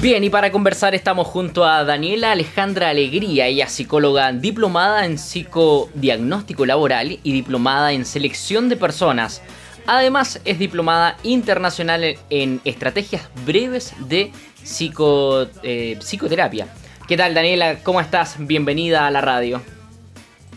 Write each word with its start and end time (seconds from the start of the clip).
Bien, 0.00 0.24
y 0.24 0.30
para 0.30 0.50
conversar 0.50 0.94
estamos 0.94 1.26
junto 1.26 1.62
a 1.62 1.84
Daniela 1.84 2.32
Alejandra 2.32 2.88
Alegría, 2.88 3.48
ella 3.48 3.68
psicóloga 3.68 4.32
diplomada 4.32 5.04
en 5.04 5.18
psicodiagnóstico 5.18 6.64
laboral 6.64 7.18
y 7.22 7.32
diplomada 7.32 7.92
en 7.92 8.06
selección 8.06 8.70
de 8.70 8.78
personas. 8.78 9.42
Además, 9.86 10.40
es 10.46 10.58
diplomada 10.58 11.18
internacional 11.22 12.16
en 12.30 12.62
estrategias 12.64 13.28
breves 13.44 13.92
de 14.08 14.32
psico, 14.62 15.46
eh, 15.62 15.98
psicoterapia. 16.00 16.68
¿Qué 17.06 17.18
tal, 17.18 17.34
Daniela? 17.34 17.80
¿Cómo 17.82 18.00
estás? 18.00 18.36
Bienvenida 18.38 19.06
a 19.06 19.10
la 19.10 19.20
radio. 19.20 19.60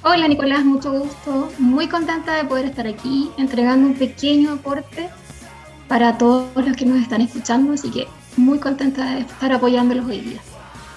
Hola, 0.03 0.29
Nicolás, 0.29 0.63
mucho 0.63 0.89
gusto. 0.93 1.51
Muy 1.57 1.89
contenta 1.89 2.35
de 2.35 2.45
poder 2.45 2.67
estar 2.67 2.87
aquí 2.87 3.29
entregando 3.37 3.87
un 3.89 3.95
pequeño 3.95 4.53
aporte 4.53 5.09
para 5.89 6.17
todos 6.17 6.47
los 6.55 6.77
que 6.77 6.85
nos 6.85 7.01
están 7.01 7.19
escuchando, 7.19 7.73
así 7.73 7.91
que 7.91 8.07
muy 8.37 8.59
contenta 8.59 9.15
de 9.15 9.21
estar 9.21 9.51
apoyándolos 9.51 10.05
hoy 10.05 10.19
día. 10.19 10.41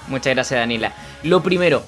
Muchas 0.08 0.34
gracias, 0.34 0.60
Daniela. 0.60 0.92
Lo 1.22 1.42
primero, 1.42 1.82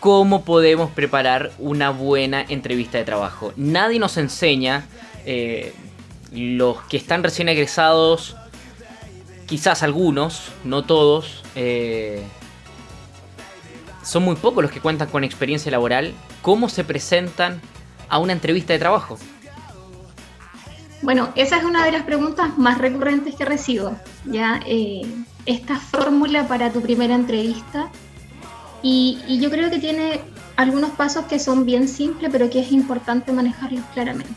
¿cómo 0.00 0.44
podemos 0.44 0.90
preparar 0.90 1.52
una 1.58 1.90
buena 1.90 2.44
entrevista 2.48 2.98
de 2.98 3.04
trabajo? 3.04 3.52
Nadie 3.56 3.98
nos 3.98 4.16
enseña, 4.16 4.86
eh, 5.24 5.74
los 6.32 6.80
que 6.82 6.96
están 6.96 7.22
recién 7.22 7.48
egresados, 7.48 8.36
quizás 9.46 9.82
algunos, 9.82 10.52
no 10.64 10.84
todos, 10.84 11.42
eh, 11.54 12.22
son 14.04 14.22
muy 14.22 14.36
pocos 14.36 14.62
los 14.62 14.70
que 14.70 14.80
cuentan 14.80 15.08
con 15.08 15.24
experiencia 15.24 15.70
laboral, 15.70 16.14
cómo 16.42 16.68
se 16.68 16.84
presentan 16.84 17.60
a 18.08 18.18
una 18.18 18.32
entrevista 18.32 18.72
de 18.72 18.78
trabajo. 18.78 19.18
Bueno, 21.02 21.28
esa 21.36 21.58
es 21.58 21.64
una 21.64 21.84
de 21.84 21.92
las 21.92 22.02
preguntas 22.04 22.56
más 22.56 22.78
recurrentes 22.78 23.34
que 23.34 23.44
recibo, 23.44 23.96
¿ya? 24.24 24.60
Eh, 24.66 25.02
esta 25.44 25.76
fórmula 25.76 26.48
para 26.48 26.72
tu 26.72 26.80
primera 26.80 27.14
entrevista. 27.14 27.90
Y, 28.82 29.18
y, 29.26 29.40
yo 29.40 29.50
creo 29.50 29.70
que 29.70 29.78
tiene 29.78 30.20
algunos 30.56 30.90
pasos 30.90 31.26
que 31.26 31.38
son 31.38 31.64
bien 31.64 31.88
simples, 31.88 32.30
pero 32.32 32.48
que 32.50 32.60
es 32.60 32.72
importante 32.72 33.32
manejarlos 33.32 33.84
claramente, 33.92 34.34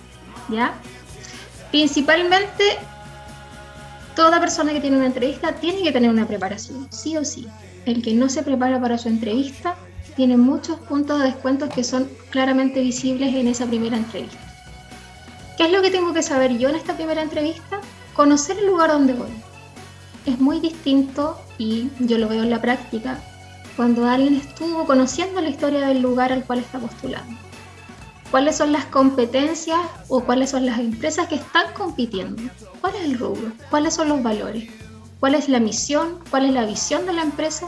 ¿ya? 0.50 0.74
Principalmente, 1.72 2.64
toda 4.16 4.40
persona 4.40 4.74
que 4.74 4.82
tiene 4.82 4.98
una 4.98 5.06
entrevista 5.06 5.54
tiene 5.54 5.84
que 5.84 5.92
tener 5.92 6.10
una 6.10 6.28
preparación, 6.28 6.88
sí 6.92 7.16
o 7.16 7.24
sí. 7.24 7.48
El 7.86 8.02
que 8.02 8.14
no 8.14 8.28
se 8.28 8.44
prepara 8.44 8.80
para 8.82 8.98
su 8.98 9.08
entrevista 9.08 9.76
tiene 10.16 10.36
muchos 10.36 10.80
puntos 10.80 11.20
de 11.20 11.28
descuento 11.28 11.70
que 11.70 11.84
son 11.84 12.10
claramente 12.30 12.82
visibles 12.82 13.34
en 13.34 13.48
esa 13.48 13.66
primera 13.66 13.96
entrevista. 13.96 14.48
¿Qué 15.60 15.66
es 15.66 15.74
lo 15.74 15.82
que 15.82 15.92
tengo 15.92 16.14
que 16.14 16.24
saber 16.24 16.58
yo 16.58 16.70
en 16.70 16.76
esta 16.76 16.96
primera 16.96 17.22
entrevista? 17.22 17.82
Conocer 18.14 18.58
el 18.60 18.68
lugar 18.68 18.92
donde 18.92 19.12
voy. 19.12 19.28
Es 20.26 20.40
muy 20.40 20.62
distinto, 20.62 21.38
y 21.58 21.90
yo 22.00 22.18
lo 22.18 22.30
veo 22.30 22.44
en 22.44 22.50
la 22.50 22.62
práctica, 22.62 23.20
cuando 23.76 24.08
alguien 24.08 24.36
estuvo 24.36 24.86
conociendo 24.86 25.42
la 25.42 25.50
historia 25.50 25.86
del 25.86 26.02
lugar 26.02 26.32
al 26.32 26.46
cual 26.46 26.60
está 26.60 26.80
postulando. 26.80 27.38
¿Cuáles 28.32 28.56
son 28.56 28.72
las 28.72 28.86
competencias 28.86 29.82
o 30.08 30.24
cuáles 30.24 30.52
son 30.52 30.66
las 30.66 30.80
empresas 30.80 31.28
que 31.28 31.36
están 31.36 31.74
compitiendo? 31.74 32.42
¿Cuál 32.80 32.96
es 32.96 33.02
el 33.02 33.20
rubro? 33.20 33.52
¿Cuáles 33.70 33.96
son 33.96 34.08
los 34.08 34.24
valores? 34.24 34.70
¿Cuál 35.20 35.36
es 35.36 35.50
la 35.50 35.60
misión? 35.60 36.20
¿Cuál 36.30 36.46
es 36.46 36.54
la 36.54 36.64
visión 36.64 37.06
de 37.06 37.12
la 37.12 37.24
empresa 37.24 37.68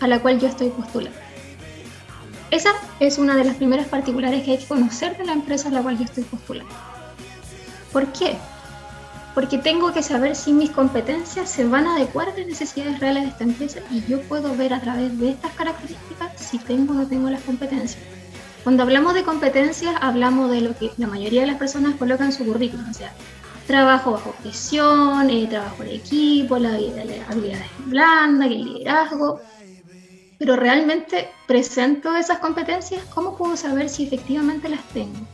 a 0.00 0.08
la 0.08 0.18
cual 0.18 0.40
yo 0.40 0.48
estoy 0.48 0.70
postulando? 0.70 1.16
Esa 2.50 2.70
es 2.98 3.18
una 3.18 3.36
de 3.36 3.44
las 3.44 3.54
primeras 3.54 3.86
particulares 3.86 4.42
que 4.42 4.50
hay 4.50 4.58
que 4.58 4.66
conocer 4.66 5.16
de 5.16 5.26
la 5.26 5.32
empresa 5.32 5.68
a 5.68 5.70
la 5.70 5.80
cual 5.80 5.96
yo 5.96 6.02
estoy 6.02 6.24
postulando. 6.24 6.74
¿Por 7.92 8.12
qué? 8.12 8.36
Porque 9.34 9.58
tengo 9.58 9.92
que 9.92 10.02
saber 10.02 10.34
si 10.34 10.52
mis 10.52 10.70
competencias 10.70 11.50
se 11.50 11.64
van 11.64 11.86
a 11.86 11.96
adecuar 11.96 12.28
a 12.28 12.36
las 12.36 12.46
necesidades 12.46 12.98
reales 13.00 13.24
de 13.24 13.28
esta 13.30 13.44
empresa 13.44 13.80
y 13.90 14.04
yo 14.06 14.20
puedo 14.22 14.56
ver 14.56 14.74
a 14.74 14.80
través 14.80 15.18
de 15.18 15.30
estas 15.30 15.52
características 15.52 16.32
si 16.36 16.58
tengo 16.58 16.92
o 16.92 16.96
no 16.96 17.06
tengo 17.06 17.30
las 17.30 17.42
competencias. 17.42 18.02
Cuando 18.62 18.82
hablamos 18.82 19.14
de 19.14 19.22
competencias, 19.22 19.94
hablamos 20.00 20.50
de 20.50 20.60
lo 20.60 20.76
que 20.76 20.90
la 20.98 21.06
mayoría 21.06 21.42
de 21.42 21.46
las 21.46 21.56
personas 21.56 21.96
colocan 21.96 22.26
en 22.26 22.32
su 22.32 22.44
currículum, 22.44 22.90
o 22.90 22.94
sea, 22.94 23.12
trabajo 23.66 24.12
bajo 24.12 24.32
presión, 24.32 25.30
eh, 25.30 25.46
trabajo 25.48 25.82
en 25.84 25.90
equipo, 25.90 26.58
la, 26.58 26.74
habilidades 27.28 27.66
blandas, 27.86 28.50
el 28.50 28.64
liderazgo. 28.64 29.40
Pero 30.38 30.56
realmente 30.56 31.30
presento 31.46 32.14
esas 32.16 32.38
competencias, 32.38 33.02
¿cómo 33.14 33.36
puedo 33.36 33.56
saber 33.56 33.88
si 33.88 34.04
efectivamente 34.04 34.68
las 34.68 34.82
tengo? 34.88 35.26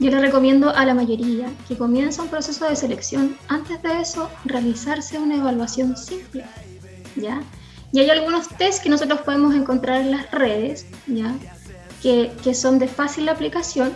Yo 0.00 0.10
le 0.10 0.18
recomiendo 0.18 0.70
a 0.74 0.86
la 0.86 0.94
mayoría 0.94 1.52
que 1.68 1.76
comienza 1.76 2.22
un 2.22 2.28
proceso 2.28 2.66
de 2.66 2.74
selección, 2.74 3.36
antes 3.48 3.82
de 3.82 4.00
eso 4.00 4.30
realizarse 4.46 5.18
una 5.18 5.36
evaluación 5.36 5.94
simple, 5.94 6.46
¿ya? 7.16 7.42
Y 7.92 8.00
hay 8.00 8.08
algunos 8.08 8.48
test 8.48 8.82
que 8.82 8.88
nosotros 8.88 9.20
podemos 9.20 9.54
encontrar 9.54 10.00
en 10.00 10.12
las 10.12 10.30
redes, 10.30 10.86
¿ya? 11.06 11.34
Que, 12.02 12.32
que 12.42 12.54
son 12.54 12.78
de 12.78 12.88
fácil 12.88 13.28
aplicación, 13.28 13.92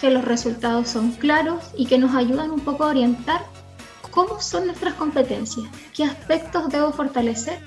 que 0.00 0.12
los 0.12 0.24
resultados 0.24 0.88
son 0.88 1.10
claros 1.10 1.64
y 1.76 1.86
que 1.86 1.98
nos 1.98 2.14
ayudan 2.14 2.52
un 2.52 2.60
poco 2.60 2.84
a 2.84 2.90
orientar 2.90 3.44
cómo 4.12 4.40
son 4.40 4.66
nuestras 4.66 4.94
competencias, 4.94 5.66
qué 5.92 6.04
aspectos 6.04 6.68
debo 6.68 6.92
fortalecer 6.92 7.58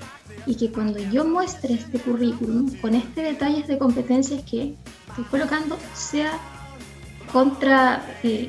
y 0.46 0.54
que 0.56 0.72
cuando 0.72 0.98
yo 0.98 1.26
muestre 1.26 1.74
este 1.74 1.98
currículum 1.98 2.74
con 2.80 2.94
este 2.94 3.22
detalles 3.22 3.66
de 3.66 3.76
competencias 3.76 4.42
que 4.44 4.74
estoy 5.08 5.24
colocando 5.30 5.76
sea 5.92 6.32
contra 7.34 8.00
eh, 8.22 8.48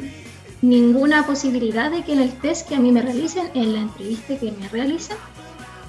ninguna 0.61 1.25
posibilidad 1.25 1.89
de 1.89 2.03
que 2.03 2.13
en 2.13 2.21
el 2.21 2.31
test 2.33 2.69
que 2.69 2.75
a 2.75 2.79
mí 2.79 2.91
me 2.91 3.01
realicen, 3.01 3.49
en 3.55 3.73
la 3.73 3.79
entrevista 3.79 4.37
que 4.37 4.51
me 4.51 4.69
realicen, 4.69 5.17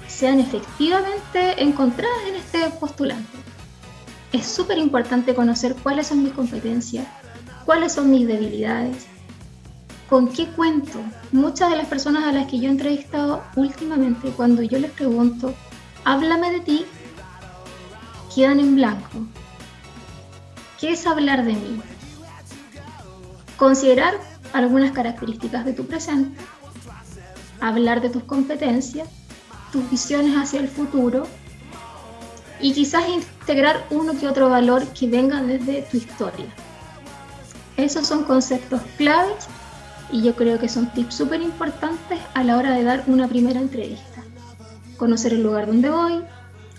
sean 0.07 0.39
efectivamente 0.39 1.61
encontradas 1.61 2.17
en 2.27 2.35
este 2.37 2.59
postulante. 2.79 3.37
Es 4.31 4.47
súper 4.47 4.79
importante 4.79 5.35
conocer 5.35 5.75
cuáles 5.75 6.07
son 6.07 6.23
mis 6.23 6.33
competencias, 6.33 7.05
cuáles 7.65 7.93
son 7.93 8.09
mis 8.09 8.25
debilidades, 8.25 9.05
con 10.09 10.29
qué 10.29 10.47
cuento. 10.47 10.99
Muchas 11.31 11.69
de 11.69 11.77
las 11.77 11.85
personas 11.85 12.23
a 12.23 12.31
las 12.31 12.47
que 12.47 12.57
yo 12.57 12.67
he 12.67 12.71
entrevistado 12.71 13.43
últimamente, 13.55 14.31
cuando 14.31 14.63
yo 14.63 14.79
les 14.79 14.89
pregunto, 14.89 15.53
háblame 16.03 16.49
de 16.49 16.61
ti, 16.61 16.85
quedan 18.33 18.59
en 18.59 18.73
blanco. 18.73 19.19
¿Qué 20.79 20.93
es 20.93 21.05
hablar 21.05 21.45
de 21.45 21.53
mí? 21.53 21.79
Considerar 23.57 24.13
algunas 24.53 24.91
características 24.91 25.65
de 25.65 25.73
tu 25.73 25.85
presente, 25.85 26.39
hablar 27.59 28.01
de 28.01 28.09
tus 28.09 28.23
competencias, 28.23 29.09
tus 29.71 29.89
visiones 29.89 30.35
hacia 30.35 30.59
el 30.59 30.67
futuro 30.67 31.25
y 32.59 32.73
quizás 32.73 33.03
integrar 33.09 33.85
uno 33.89 34.17
que 34.17 34.27
otro 34.27 34.49
valor 34.49 34.85
que 34.87 35.07
venga 35.07 35.41
desde 35.41 35.81
tu 35.83 35.97
historia. 35.97 36.47
Esos 37.77 38.07
son 38.07 38.23
conceptos 38.23 38.81
claves 38.97 39.47
y 40.11 40.23
yo 40.23 40.35
creo 40.35 40.59
que 40.59 40.69
son 40.69 40.91
tips 40.93 41.15
súper 41.15 41.41
importantes 41.41 42.19
a 42.33 42.43
la 42.43 42.57
hora 42.57 42.73
de 42.73 42.83
dar 42.83 43.03
una 43.07 43.27
primera 43.27 43.59
entrevista. 43.59 44.23
Conocer 44.97 45.33
el 45.33 45.43
lugar 45.43 45.67
donde 45.67 45.89
voy, 45.89 46.23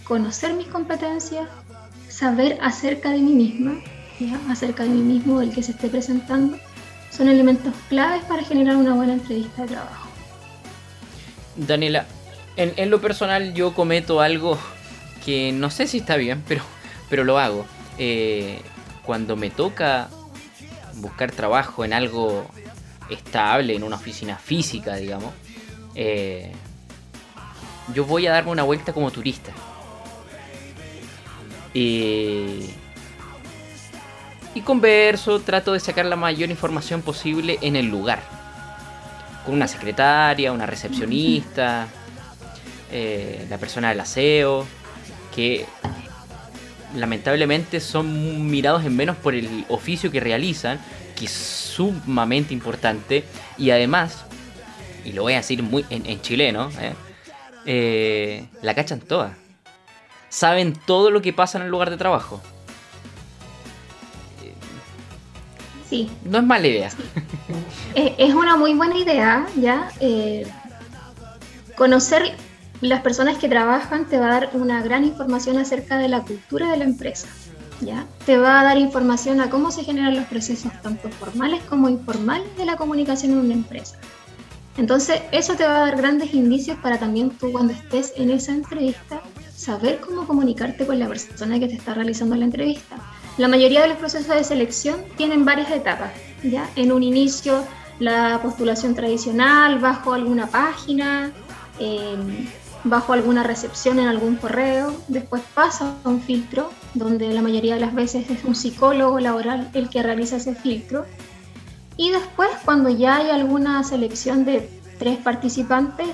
conocer 0.04 0.54
mis 0.54 0.66
competencias, 0.66 1.48
saber 2.08 2.58
acerca 2.62 3.10
de 3.10 3.18
mí 3.18 3.34
misma, 3.34 3.74
acerca 4.48 4.82
de 4.82 4.90
mí 4.90 5.02
mismo, 5.02 5.40
el 5.40 5.52
que 5.52 5.62
se 5.62 5.72
esté 5.72 5.88
presentando, 5.88 6.58
son 7.10 7.28
elementos 7.28 7.74
claves 7.88 8.22
para 8.24 8.42
generar 8.42 8.76
una 8.76 8.94
buena 8.94 9.14
entrevista 9.14 9.62
de 9.62 9.68
trabajo. 9.68 10.08
Daniela, 11.56 12.06
en, 12.56 12.90
lo 12.90 13.00
personal 13.00 13.54
yo 13.54 13.74
cometo 13.74 14.20
algo 14.20 14.58
que 15.24 15.52
no 15.52 15.70
sé 15.70 15.86
si 15.86 15.98
está 15.98 16.16
bien, 16.16 16.42
pero, 16.46 16.62
pero 17.08 17.24
lo 17.24 17.38
hago. 17.38 17.66
Eh, 17.98 18.60
cuando 19.04 19.36
me 19.36 19.50
toca 19.50 20.08
buscar 20.96 21.32
trabajo 21.32 21.84
en 21.84 21.92
algo 21.92 22.46
estable, 23.10 23.74
en 23.74 23.82
una 23.82 23.96
oficina 23.96 24.36
física, 24.36 24.96
digamos, 24.96 25.32
eh, 25.94 26.52
yo 27.94 28.04
voy 28.04 28.26
a 28.26 28.32
darme 28.32 28.50
una 28.50 28.64
vuelta 28.64 28.92
como 28.92 29.10
turista. 29.10 29.52
Y 31.74 32.70
y 34.58 34.60
converso, 34.62 35.40
trato 35.40 35.72
de 35.72 35.78
sacar 35.78 36.04
la 36.06 36.16
mayor 36.16 36.50
información 36.50 37.00
posible 37.00 37.58
en 37.62 37.76
el 37.76 37.86
lugar. 37.86 38.20
Con 39.46 39.54
una 39.54 39.68
secretaria, 39.68 40.52
una 40.52 40.66
recepcionista, 40.66 41.86
eh, 42.90 43.46
la 43.48 43.58
persona 43.58 43.90
del 43.90 44.00
aseo, 44.00 44.66
que 45.34 45.64
lamentablemente 46.96 47.78
son 47.78 48.50
mirados 48.50 48.84
en 48.84 48.96
menos 48.96 49.16
por 49.16 49.34
el 49.34 49.64
oficio 49.68 50.10
que 50.10 50.18
realizan, 50.18 50.80
que 51.14 51.26
es 51.26 51.32
sumamente 51.32 52.52
importante, 52.52 53.24
y 53.56 53.70
además, 53.70 54.24
y 55.04 55.12
lo 55.12 55.22
voy 55.22 55.34
a 55.34 55.36
decir 55.36 55.62
muy 55.62 55.84
en, 55.88 56.20
chileno, 56.20 56.68
¿eh? 56.80 56.94
Eh, 57.64 58.46
la 58.62 58.74
cachan 58.74 59.00
toda. 59.00 59.36
Saben 60.30 60.72
todo 60.72 61.10
lo 61.10 61.22
que 61.22 61.32
pasa 61.32 61.58
en 61.58 61.64
el 61.64 61.70
lugar 61.70 61.90
de 61.90 61.96
trabajo. 61.96 62.42
Sí. 65.88 66.10
No 66.24 66.38
es 66.38 66.44
mala 66.44 66.66
idea. 66.66 66.90
Es 67.94 68.34
una 68.34 68.56
muy 68.56 68.74
buena 68.74 68.96
idea, 68.96 69.46
¿ya? 69.56 69.90
Eh, 69.98 70.46
conocer 71.76 72.34
las 72.80 73.00
personas 73.00 73.38
que 73.38 73.48
trabajan 73.48 74.06
te 74.06 74.18
va 74.18 74.26
a 74.26 74.30
dar 74.30 74.50
una 74.52 74.82
gran 74.82 75.04
información 75.04 75.58
acerca 75.58 75.98
de 75.98 76.08
la 76.08 76.22
cultura 76.22 76.70
de 76.70 76.76
la 76.76 76.84
empresa. 76.84 77.28
¿ya? 77.80 78.06
Te 78.26 78.38
va 78.38 78.60
a 78.60 78.64
dar 78.64 78.78
información 78.78 79.40
a 79.40 79.50
cómo 79.50 79.70
se 79.70 79.84
generan 79.84 80.16
los 80.16 80.26
procesos 80.26 80.72
tanto 80.82 81.08
formales 81.08 81.62
como 81.64 81.88
informales 81.88 82.56
de 82.56 82.66
la 82.66 82.76
comunicación 82.76 83.32
en 83.32 83.38
una 83.38 83.54
empresa. 83.54 83.96
Entonces, 84.76 85.22
eso 85.32 85.54
te 85.54 85.64
va 85.64 85.78
a 85.78 85.80
dar 85.80 85.96
grandes 85.96 86.32
indicios 86.34 86.78
para 86.78 86.98
también 86.98 87.30
tú 87.30 87.50
cuando 87.50 87.72
estés 87.72 88.12
en 88.16 88.30
esa 88.30 88.52
entrevista, 88.52 89.20
saber 89.54 89.98
cómo 89.98 90.24
comunicarte 90.26 90.86
con 90.86 91.00
la 91.00 91.08
persona 91.08 91.58
que 91.58 91.66
te 91.66 91.74
está 91.74 91.94
realizando 91.94 92.36
la 92.36 92.44
entrevista. 92.44 92.96
La 93.38 93.46
mayoría 93.46 93.82
de 93.82 93.88
los 93.88 93.98
procesos 93.98 94.34
de 94.34 94.42
selección 94.42 95.00
tienen 95.16 95.44
varias 95.44 95.70
etapas, 95.70 96.10
¿ya? 96.42 96.68
En 96.74 96.90
un 96.90 97.04
inicio, 97.04 97.64
la 98.00 98.40
postulación 98.42 98.96
tradicional, 98.96 99.78
bajo 99.78 100.12
alguna 100.12 100.48
página, 100.48 101.30
em, 101.78 102.48
bajo 102.82 103.12
alguna 103.12 103.44
recepción 103.44 104.00
en 104.00 104.08
algún 104.08 104.36
correo, 104.36 104.92
después 105.06 105.42
pasa 105.54 105.94
a 106.02 106.08
un 106.08 106.20
filtro, 106.20 106.70
donde 106.94 107.32
la 107.32 107.40
mayoría 107.40 107.74
de 107.74 107.80
las 107.80 107.94
veces 107.94 108.28
es 108.28 108.42
un 108.42 108.56
psicólogo 108.56 109.20
laboral 109.20 109.70
el 109.72 109.88
que 109.88 110.02
realiza 110.02 110.36
ese 110.36 110.56
filtro, 110.56 111.06
y 111.96 112.10
después, 112.10 112.48
cuando 112.64 112.88
ya 112.88 113.18
hay 113.18 113.30
alguna 113.30 113.84
selección 113.84 114.44
de 114.44 114.68
tres 114.98 115.16
participantes, 115.18 116.08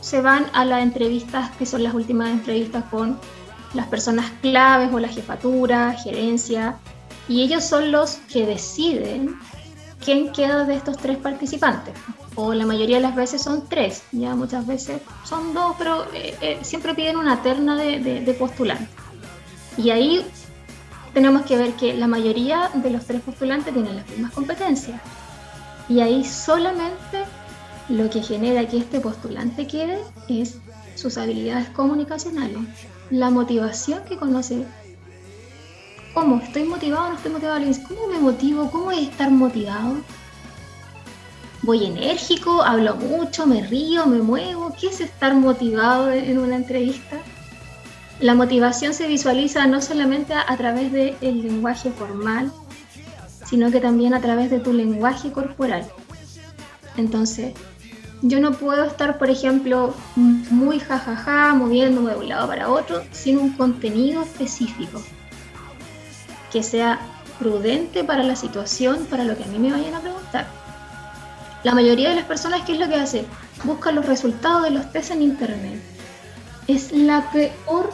se 0.00 0.20
van 0.20 0.46
a 0.52 0.66
las 0.66 0.82
entrevistas, 0.82 1.50
que 1.56 1.64
son 1.64 1.82
las 1.82 1.94
últimas 1.94 2.28
entrevistas 2.30 2.84
con 2.90 3.18
las 3.74 3.86
personas 3.86 4.30
claves 4.40 4.90
o 4.92 4.98
la 4.98 5.08
jefatura, 5.08 5.94
gerencia, 5.94 6.76
y 7.28 7.42
ellos 7.42 7.64
son 7.64 7.92
los 7.92 8.12
que 8.32 8.46
deciden 8.46 9.36
quién 10.04 10.32
queda 10.32 10.64
de 10.64 10.76
estos 10.76 10.96
tres 10.96 11.18
participantes. 11.18 11.94
O 12.34 12.54
la 12.54 12.66
mayoría 12.66 12.96
de 12.96 13.02
las 13.02 13.16
veces 13.16 13.42
son 13.42 13.68
tres, 13.68 14.02
ya 14.12 14.34
muchas 14.34 14.66
veces 14.66 15.02
son 15.24 15.52
dos, 15.54 15.74
pero 15.76 16.04
eh, 16.14 16.36
eh, 16.40 16.58
siempre 16.62 16.94
piden 16.94 17.16
una 17.16 17.42
terna 17.42 17.76
de, 17.76 17.98
de 18.00 18.34
postulantes. 18.34 18.88
Y 19.76 19.90
ahí 19.90 20.24
tenemos 21.12 21.42
que 21.42 21.56
ver 21.56 21.72
que 21.72 21.94
la 21.94 22.06
mayoría 22.06 22.70
de 22.74 22.90
los 22.90 23.04
tres 23.04 23.20
postulantes 23.22 23.74
tienen 23.74 23.96
las 23.96 24.08
mismas 24.08 24.32
competencias. 24.32 25.00
Y 25.88 26.00
ahí 26.00 26.24
solamente 26.24 27.24
lo 27.88 28.10
que 28.10 28.22
genera 28.22 28.68
que 28.68 28.78
este 28.78 29.00
postulante 29.00 29.66
quede 29.66 29.98
es 30.28 30.58
sus 30.94 31.16
habilidades 31.16 31.68
comunicacionales, 31.70 32.58
la 33.10 33.30
motivación 33.30 34.04
que 34.04 34.16
conoce. 34.16 34.64
¿Cómo? 36.14 36.40
¿Estoy 36.40 36.64
motivado 36.64 37.06
o 37.06 37.08
no 37.10 37.16
estoy 37.16 37.32
motivado? 37.32 37.60
¿Cómo 37.88 38.06
me 38.08 38.18
motivo? 38.18 38.70
¿Cómo 38.70 38.90
es 38.90 39.08
estar 39.08 39.30
motivado? 39.30 39.96
¿Voy 41.62 41.86
enérgico? 41.86 42.62
¿Hablo 42.62 42.96
mucho? 42.96 43.46
¿Me 43.46 43.62
río? 43.66 44.06
¿Me 44.06 44.18
muevo? 44.18 44.74
¿Qué 44.78 44.88
es 44.88 45.00
estar 45.00 45.34
motivado 45.34 46.10
en 46.10 46.38
una 46.38 46.56
entrevista? 46.56 47.18
La 48.20 48.34
motivación 48.34 48.94
se 48.94 49.06
visualiza 49.06 49.66
no 49.66 49.80
solamente 49.80 50.34
a, 50.34 50.56
través 50.56 50.92
del 50.92 51.16
lenguaje 51.20 51.90
formal, 51.90 52.50
sino 53.46 53.70
que 53.70 53.80
también 53.80 54.12
a 54.12 54.20
través 54.20 54.50
de 54.50 54.58
tu 54.58 54.72
lenguaje 54.72 55.30
corporal. 55.30 55.86
Entonces, 56.96 57.54
yo 58.22 58.40
no 58.40 58.52
puedo 58.52 58.84
estar, 58.84 59.18
por 59.18 59.30
ejemplo, 59.30 59.94
muy 60.16 60.80
jajaja, 60.80 61.54
moviéndome 61.54 62.12
de 62.12 62.16
un 62.16 62.28
lado 62.28 62.48
para 62.48 62.68
otro, 62.68 63.02
sin 63.12 63.38
un 63.38 63.52
contenido 63.52 64.22
específico 64.22 65.02
que 66.52 66.62
sea 66.62 66.98
prudente 67.38 68.04
para 68.04 68.22
la 68.22 68.34
situación, 68.34 69.06
para 69.08 69.24
lo 69.24 69.36
que 69.36 69.44
a 69.44 69.46
mí 69.46 69.58
me 69.58 69.70
vayan 69.70 69.94
a 69.94 70.00
preguntar. 70.00 70.46
La 71.62 71.74
mayoría 71.74 72.10
de 72.10 72.16
las 72.16 72.24
personas, 72.24 72.62
¿qué 72.62 72.72
es 72.72 72.78
lo 72.78 72.88
que 72.88 72.94
hace? 72.94 73.24
Busca 73.64 73.92
los 73.92 74.06
resultados 74.06 74.64
de 74.64 74.70
los 74.70 74.90
test 74.92 75.10
en 75.10 75.22
internet. 75.22 75.80
Es 76.66 76.92
la 76.92 77.30
peor 77.30 77.90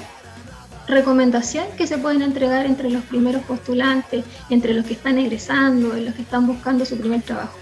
recomendación 0.87 1.67
que 1.77 1.87
se 1.87 1.99
pueden 1.99 2.23
entregar 2.23 2.67
entre 2.67 2.91
los 2.91 3.03
primeros 3.05 3.43
postulantes, 3.44 4.25
entre 4.50 4.75
los 4.75 4.85
que 4.85 4.94
están 4.94 5.19
egresando, 5.19 5.94
los 5.94 6.15
que 6.15 6.23
están 6.23 6.47
buscando 6.47 6.85
su 6.85 6.99
primer 6.99 7.23
trabajo. 7.23 7.56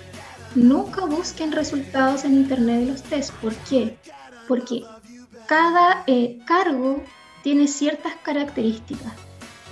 Nunca 0.55 1.05
busquen 1.07 1.53
resultados 1.53 2.25
en 2.25 2.35
internet 2.35 2.81
de 2.81 2.87
los 2.93 3.03
test. 3.03 3.33
¿Por 3.35 3.55
qué? 3.55 3.97
Porque 4.49 4.83
cada 5.47 6.05
eh, 6.07 6.39
cargo 6.47 7.03
tiene 7.43 7.67
ciertas 7.67 8.15
características. 8.23 9.13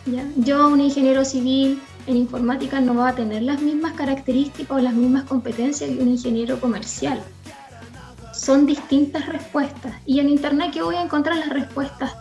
¿ya? 0.07 0.25
Yo, 0.37 0.69
un 0.69 0.81
ingeniero 0.81 1.25
civil 1.25 1.81
en 2.07 2.17
informática, 2.17 2.81
no 2.81 2.95
va 2.95 3.11
a 3.11 3.15
tener 3.15 3.43
las 3.43 3.61
mismas 3.61 3.93
características 3.93 4.79
o 4.79 4.81
las 4.81 4.95
mismas 4.95 5.25
competencias 5.25 5.91
que 5.91 6.03
un 6.03 6.09
ingeniero 6.09 6.59
comercial. 6.61 7.23
Son 8.35 8.65
distintas 8.65 9.27
respuestas. 9.27 9.95
Y 10.07 10.21
en 10.21 10.31
internet, 10.31 10.71
¿qué 10.73 10.83
voy 10.83 10.97
a 10.97 11.03
encontrar 11.03 11.37
las 11.37 11.51
respuestas 11.51 12.13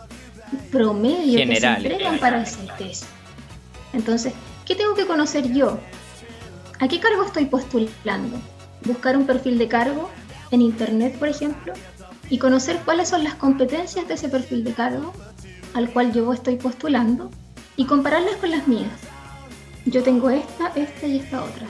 promedio 0.70 1.46
que 1.46 1.60
se 1.60 1.66
entregan 1.66 2.18
para 2.18 2.42
ese 2.42 2.58
test. 2.78 3.04
Entonces, 3.92 4.32
¿qué 4.64 4.74
tengo 4.74 4.94
que 4.94 5.06
conocer 5.06 5.52
yo? 5.52 5.78
¿A 6.80 6.88
qué 6.88 6.98
cargo 6.98 7.24
estoy 7.24 7.44
postulando? 7.44 8.38
Buscar 8.86 9.14
un 9.14 9.26
perfil 9.26 9.58
de 9.58 9.68
cargo 9.68 10.08
en 10.50 10.62
internet, 10.62 11.18
por 11.18 11.28
ejemplo, 11.28 11.74
y 12.30 12.38
conocer 12.38 12.80
cuáles 12.86 13.10
son 13.10 13.22
las 13.22 13.34
competencias 13.34 14.08
de 14.08 14.14
ese 14.14 14.30
perfil 14.30 14.64
de 14.64 14.72
cargo 14.72 15.12
al 15.74 15.90
cual 15.90 16.10
yo 16.14 16.32
estoy 16.32 16.56
postulando 16.56 17.30
y 17.76 17.84
compararlas 17.84 18.36
con 18.36 18.50
las 18.50 18.66
mías. 18.66 18.98
Yo 19.84 20.02
tengo 20.02 20.30
esta, 20.30 20.68
esta 20.68 21.06
y 21.06 21.18
esta 21.18 21.44
otra. 21.44 21.66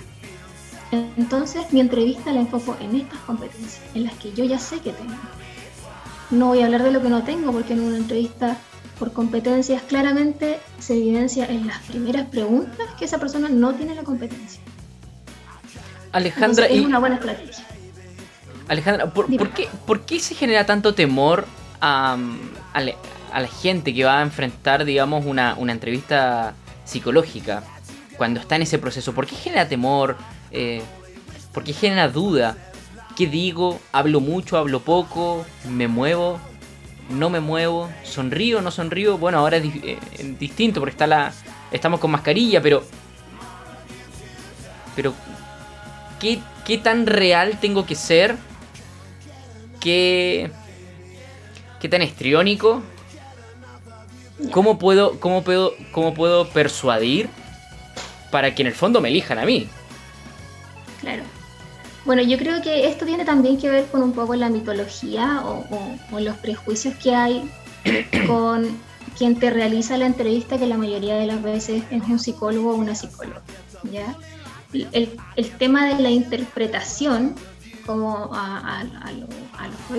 Entonces 1.16 1.72
mi 1.72 1.80
entrevista 1.80 2.32
la 2.32 2.40
enfoco 2.40 2.76
en 2.80 2.94
estas 2.94 3.18
competencias, 3.20 3.82
en 3.94 4.04
las 4.04 4.14
que 4.14 4.32
yo 4.32 4.44
ya 4.44 4.60
sé 4.60 4.78
que 4.78 4.92
tengo. 4.92 5.14
No 6.30 6.46
voy 6.46 6.60
a 6.60 6.66
hablar 6.66 6.84
de 6.84 6.92
lo 6.92 7.02
que 7.02 7.08
no 7.08 7.24
tengo 7.24 7.50
porque 7.50 7.72
en 7.72 7.80
una 7.80 7.96
entrevista 7.96 8.56
por 9.00 9.14
competencias, 9.14 9.82
claramente 9.82 10.60
se 10.78 10.94
evidencia 10.94 11.46
en 11.46 11.66
las 11.66 11.78
primeras 11.84 12.28
preguntas 12.28 12.86
que 12.98 13.06
esa 13.06 13.18
persona 13.18 13.48
no 13.48 13.74
tiene 13.74 13.94
la 13.94 14.02
competencia. 14.02 14.60
Alejandra, 16.12 16.66
es 16.66 16.80
una 16.80 16.98
buena 16.98 17.16
estrategia. 17.16 17.64
Alejandra, 18.68 19.10
¿por, 19.10 20.00
qué, 20.00 20.20
se 20.20 20.34
genera 20.34 20.66
tanto 20.66 20.94
temor 20.94 21.46
a, 21.80 22.16
la, 22.74 23.48
gente 23.48 23.94
que 23.94 24.04
va 24.04 24.18
a 24.18 24.22
enfrentar, 24.22 24.84
digamos, 24.84 25.24
una, 25.26 25.56
entrevista 25.68 26.54
psicológica 26.84 27.62
cuando 28.16 28.40
está 28.40 28.56
en 28.56 28.62
ese 28.62 28.78
proceso? 28.78 29.12
¿Por 29.12 29.26
qué 29.26 29.36
genera 29.36 29.68
temor? 29.68 30.16
Eh, 30.50 30.82
¿Por 31.52 31.64
qué 31.64 31.72
genera 31.72 32.08
duda? 32.08 32.56
¿Qué 33.16 33.26
digo? 33.26 33.80
¿Hablo 33.92 34.20
mucho? 34.20 34.56
¿Hablo 34.56 34.80
poco? 34.80 35.44
¿Me 35.68 35.88
muevo? 35.88 36.40
no 37.10 37.28
me 37.28 37.40
muevo, 37.40 37.90
sonrío, 38.04 38.62
no 38.62 38.70
sonrío. 38.70 39.18
Bueno, 39.18 39.38
ahora 39.38 39.56
es 39.58 39.64
eh, 39.82 39.98
distinto 40.38 40.80
porque 40.80 40.92
está 40.92 41.06
la, 41.06 41.32
estamos 41.70 42.00
con 42.00 42.10
mascarilla, 42.10 42.62
pero. 42.62 42.82
Pero. 44.96 45.14
¿Qué, 46.20 46.40
¿Qué 46.64 46.78
tan 46.78 47.06
real 47.06 47.58
tengo 47.60 47.84
que 47.86 47.96
ser? 47.96 48.36
¿Qué. 49.80 50.50
¿Qué 51.80 51.88
tan 51.88 52.02
estriónico? 52.02 52.82
¿Cómo 54.52 54.78
puedo, 54.78 55.18
cómo 55.18 55.42
puedo, 55.42 55.74
cómo 55.92 56.14
puedo 56.14 56.48
persuadir 56.48 57.28
para 58.30 58.54
que 58.54 58.62
en 58.62 58.68
el 58.68 58.74
fondo 58.74 59.00
me 59.00 59.08
elijan 59.08 59.38
a 59.38 59.44
mí? 59.44 59.68
Claro. 61.00 61.22
Bueno, 62.04 62.22
yo 62.22 62.38
creo 62.38 62.62
que 62.62 62.86
esto 62.86 63.04
tiene 63.04 63.24
también 63.24 63.58
que 63.58 63.68
ver 63.68 63.86
con 63.86 64.02
un 64.02 64.12
poco 64.12 64.34
la 64.34 64.48
mitología 64.48 65.42
o, 65.44 65.64
los 66.18 66.36
prejuicios 66.38 66.94
que 66.96 67.14
hay 67.14 67.50
con 68.26 68.68
quien 69.18 69.38
te 69.38 69.50
realiza 69.50 69.96
la 69.98 70.06
entrevista, 70.06 70.58
que 70.58 70.66
la 70.66 70.78
mayoría 70.78 71.16
de 71.16 71.26
las 71.26 71.42
veces 71.42 71.82
es 71.90 72.02
un 72.04 72.18
psicólogo 72.18 72.72
o 72.72 72.74
una 72.76 72.94
psicóloga. 72.94 73.42
¿ya? 73.90 74.16
El, 74.72 75.18
tema 75.58 75.86
de 75.86 76.00
la 76.00 76.10
interpretación, 76.10 77.34
como 77.86 78.30
a, 78.32 78.80
a, 78.80 79.12
lo, 79.12 79.26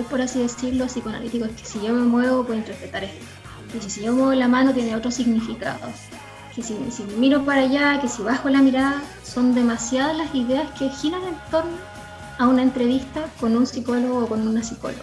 por 0.04 0.20
así 0.22 0.38
decirlo, 0.38 0.86
psicoanalítico, 0.86 1.44
es 1.44 1.52
que 1.52 1.64
si 1.64 1.82
yo 1.82 1.92
me 1.92 2.02
muevo 2.02 2.44
puedo 2.44 2.58
interpretar 2.58 3.04
esto. 3.04 3.24
Y 3.74 3.90
si 3.90 4.02
yo 4.02 4.12
muevo 4.12 4.32
la 4.34 4.48
mano 4.48 4.72
tiene 4.72 4.96
otro 4.96 5.10
significado. 5.10 5.80
Que 6.54 6.62
si, 6.62 6.76
si 6.90 7.02
miro 7.18 7.44
para 7.44 7.62
allá, 7.62 8.00
que 8.00 8.08
si 8.08 8.22
bajo 8.22 8.48
la 8.50 8.60
mirada, 8.60 9.02
son 9.24 9.54
demasiadas 9.54 10.16
las 10.16 10.34
ideas 10.34 10.70
que 10.78 10.90
giran 10.90 11.22
en 11.22 11.36
torno 11.50 11.76
a 12.38 12.46
una 12.46 12.62
entrevista 12.62 13.24
con 13.40 13.56
un 13.56 13.66
psicólogo 13.66 14.24
o 14.24 14.26
con 14.26 14.46
una 14.46 14.62
psicóloga. 14.62 15.02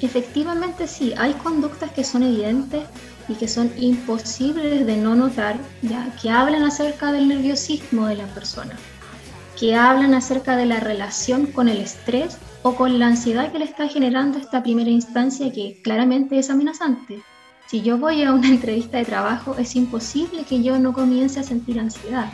Efectivamente 0.00 0.86
sí, 0.86 1.14
hay 1.16 1.32
conductas 1.34 1.90
que 1.92 2.04
son 2.04 2.22
evidentes 2.22 2.82
y 3.28 3.34
que 3.34 3.48
son 3.48 3.70
imposibles 3.76 4.86
de 4.86 4.96
no 4.96 5.14
notar, 5.14 5.56
ya 5.82 6.14
que 6.20 6.30
hablan 6.30 6.62
acerca 6.62 7.12
del 7.12 7.28
nerviosismo 7.28 8.06
de 8.06 8.16
la 8.16 8.26
persona, 8.26 8.76
que 9.58 9.74
hablan 9.74 10.14
acerca 10.14 10.56
de 10.56 10.66
la 10.66 10.80
relación 10.80 11.46
con 11.46 11.68
el 11.68 11.78
estrés 11.78 12.38
o 12.62 12.74
con 12.74 12.98
la 12.98 13.08
ansiedad 13.08 13.52
que 13.52 13.58
le 13.58 13.64
está 13.66 13.88
generando 13.88 14.38
esta 14.38 14.62
primera 14.62 14.90
instancia 14.90 15.52
que 15.52 15.80
claramente 15.82 16.38
es 16.38 16.50
amenazante. 16.50 17.22
Si 17.66 17.82
yo 17.82 17.98
voy 17.98 18.22
a 18.22 18.32
una 18.32 18.48
entrevista 18.56 18.98
de 18.98 19.04
trabajo, 19.04 19.56
es 19.58 19.76
imposible 19.76 20.44
que 20.44 20.62
yo 20.62 20.78
no 20.78 20.92
comience 20.92 21.40
a 21.40 21.44
sentir 21.44 21.78
ansiedad. 21.78 22.30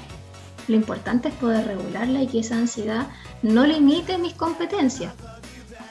Lo 0.69 0.77
importante 0.77 1.29
es 1.29 1.35
poder 1.35 1.67
regularla 1.67 2.23
y 2.23 2.27
que 2.27 2.41
esa 2.41 2.57
ansiedad 2.57 3.09
no 3.43 3.67
limite 3.67 4.19
mis 4.19 4.35
competencias. 4.35 5.13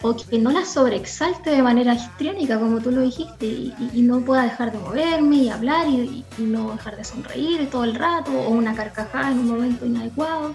O 0.01 0.15
que 0.15 0.37
no 0.39 0.51
la 0.51 0.65
sobreexalte 0.65 1.49
de 1.49 1.61
manera 1.61 1.93
histriónica, 1.93 2.59
como 2.59 2.79
tú 2.79 2.91
lo 2.91 3.01
dijiste, 3.01 3.45
y, 3.45 4.01
no 4.01 4.21
pueda 4.21 4.43
dejar 4.43 4.71
de 4.71 4.77
moverme 4.77 5.35
y 5.37 5.49
hablar 5.49 5.87
y, 5.87 6.25
no 6.37 6.71
dejar 6.71 6.97
de 6.97 7.03
sonreír 7.03 7.69
todo 7.69 7.83
el 7.83 7.95
rato, 7.95 8.31
o 8.31 8.49
una 8.49 8.75
carcajada 8.75 9.31
en 9.31 9.39
un 9.39 9.47
momento 9.47 9.85
inadecuado. 9.85 10.53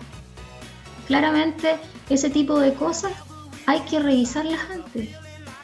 Claramente, 1.06 1.76
ese 2.08 2.30
tipo 2.30 2.58
de 2.58 2.72
cosas 2.74 3.12
hay 3.66 3.80
que 3.80 3.98
revisarlas 3.98 4.60
antes. 4.72 5.10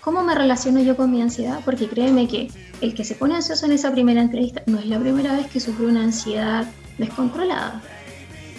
¿Cómo 0.01 0.23
me 0.23 0.35
relaciono 0.35 0.81
yo 0.81 0.97
con 0.97 1.11
mi 1.11 1.21
ansiedad? 1.21 1.61
Porque 1.65 1.89
créeme 1.89 2.27
que 2.27 2.51
el 2.81 2.95
que 2.95 3.05
se 3.05 3.15
pone 3.15 3.37
ansioso 3.37 3.67
en 3.67 3.73
esa 3.73 3.93
primera 3.93 4.23
entrevista 4.23 4.63
no 4.67 4.79
es 4.79 4.87
la 4.87 4.99
primera 4.99 5.35
vez 5.35 5.47
que 5.49 5.61
sufre 5.61 5.87
una 5.87 6.03
ansiedad 6.03 6.67
descontrolada. 6.99 7.83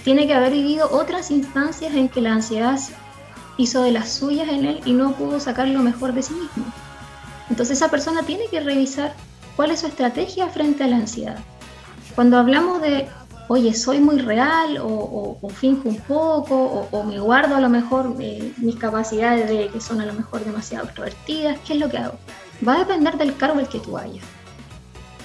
Tiene 0.04 0.26
que 0.26 0.34
haber 0.34 0.54
vivido 0.54 0.90
otras 0.92 1.30
instancias 1.32 1.94
en 1.94 2.10
que 2.10 2.22
la 2.22 2.34
ansiedad 2.34 2.80
hizo 3.58 3.82
de 3.84 3.92
las 3.92 4.12
suyas 4.12 4.50
en 4.50 4.66
él 4.66 4.82
y 4.86 4.94
no 4.94 5.14
pudo 5.14 5.40
sacar 5.40 5.68
lo 5.68 5.80
mejor 5.80 6.14
de 6.14 6.24
sí 6.24 6.34
mismo. 6.34 6.66
Entonces 7.50 7.78
esa 7.78 7.90
persona 7.90 8.24
tiene 8.24 8.46
que 8.50 8.60
revisar 8.60 9.14
cuál 9.56 9.72
es 9.72 9.82
su 9.82 9.88
estrategia 9.88 10.48
frente 10.48 10.84
a 10.84 10.88
la 10.88 10.98
ansiedad. 10.98 11.38
Cuando 12.16 12.38
hablamos 12.38 12.82
de, 12.82 13.08
oye, 13.48 13.74
soy 13.74 14.00
muy 14.00 14.20
real 14.20 14.80
o, 14.82 15.38
finjo 15.54 15.90
un 15.90 15.98
poco 15.98 16.88
o, 16.92 17.04
me 17.04 17.20
guardo 17.20 17.56
a 17.56 17.60
lo 17.60 17.70
mejor 17.70 18.16
eh, 18.20 18.54
mis 18.58 18.76
capacidades 18.76 19.50
de 19.50 19.68
que 19.68 19.82
son 19.82 20.00
a 20.02 20.06
lo 20.06 20.14
mejor 20.14 20.44
demasiado 20.46 20.86
extrovertidas, 20.86 21.60
¿qué 21.66 21.74
es 21.74 21.80
lo 21.80 21.90
que 21.90 21.98
hago? 21.98 22.16
Va 22.66 22.76
a 22.76 22.80
depender 22.80 23.18
del 23.18 23.36
cargo 23.36 23.60
al 23.60 23.68
que 23.68 23.80
tú 23.80 23.92
vayas. 23.92 24.24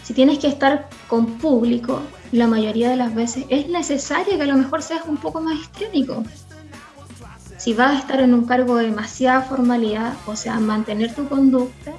Si 0.03 0.15
tienes 0.15 0.39
que 0.39 0.49
estar 0.49 0.89
con 1.09 1.39
público, 1.39 2.01
la 2.33 2.47
mayoría 2.47 2.91
de 2.91 2.97
las 2.97 3.15
veces 3.15 3.45
es 3.49 3.69
necesario 3.69 4.37
que 4.37 4.43
a 4.43 4.47
lo 4.47 4.57
mejor 4.57 4.83
seas 4.83 5.03
un 5.07 5.17
poco 5.17 5.41
más 5.41 5.59
histriónico 5.59 6.23
si 7.67 7.75
vas 7.75 7.97
a 7.97 7.99
estar 7.99 8.21
en 8.21 8.33
un 8.33 8.45
cargo 8.45 8.77
de 8.77 8.85
demasiada 8.85 9.43
formalidad, 9.43 10.13
o 10.29 10.37
sea, 10.37 10.61
mantener 10.61 11.13
tu 11.13 11.29
conducta, 11.29 11.95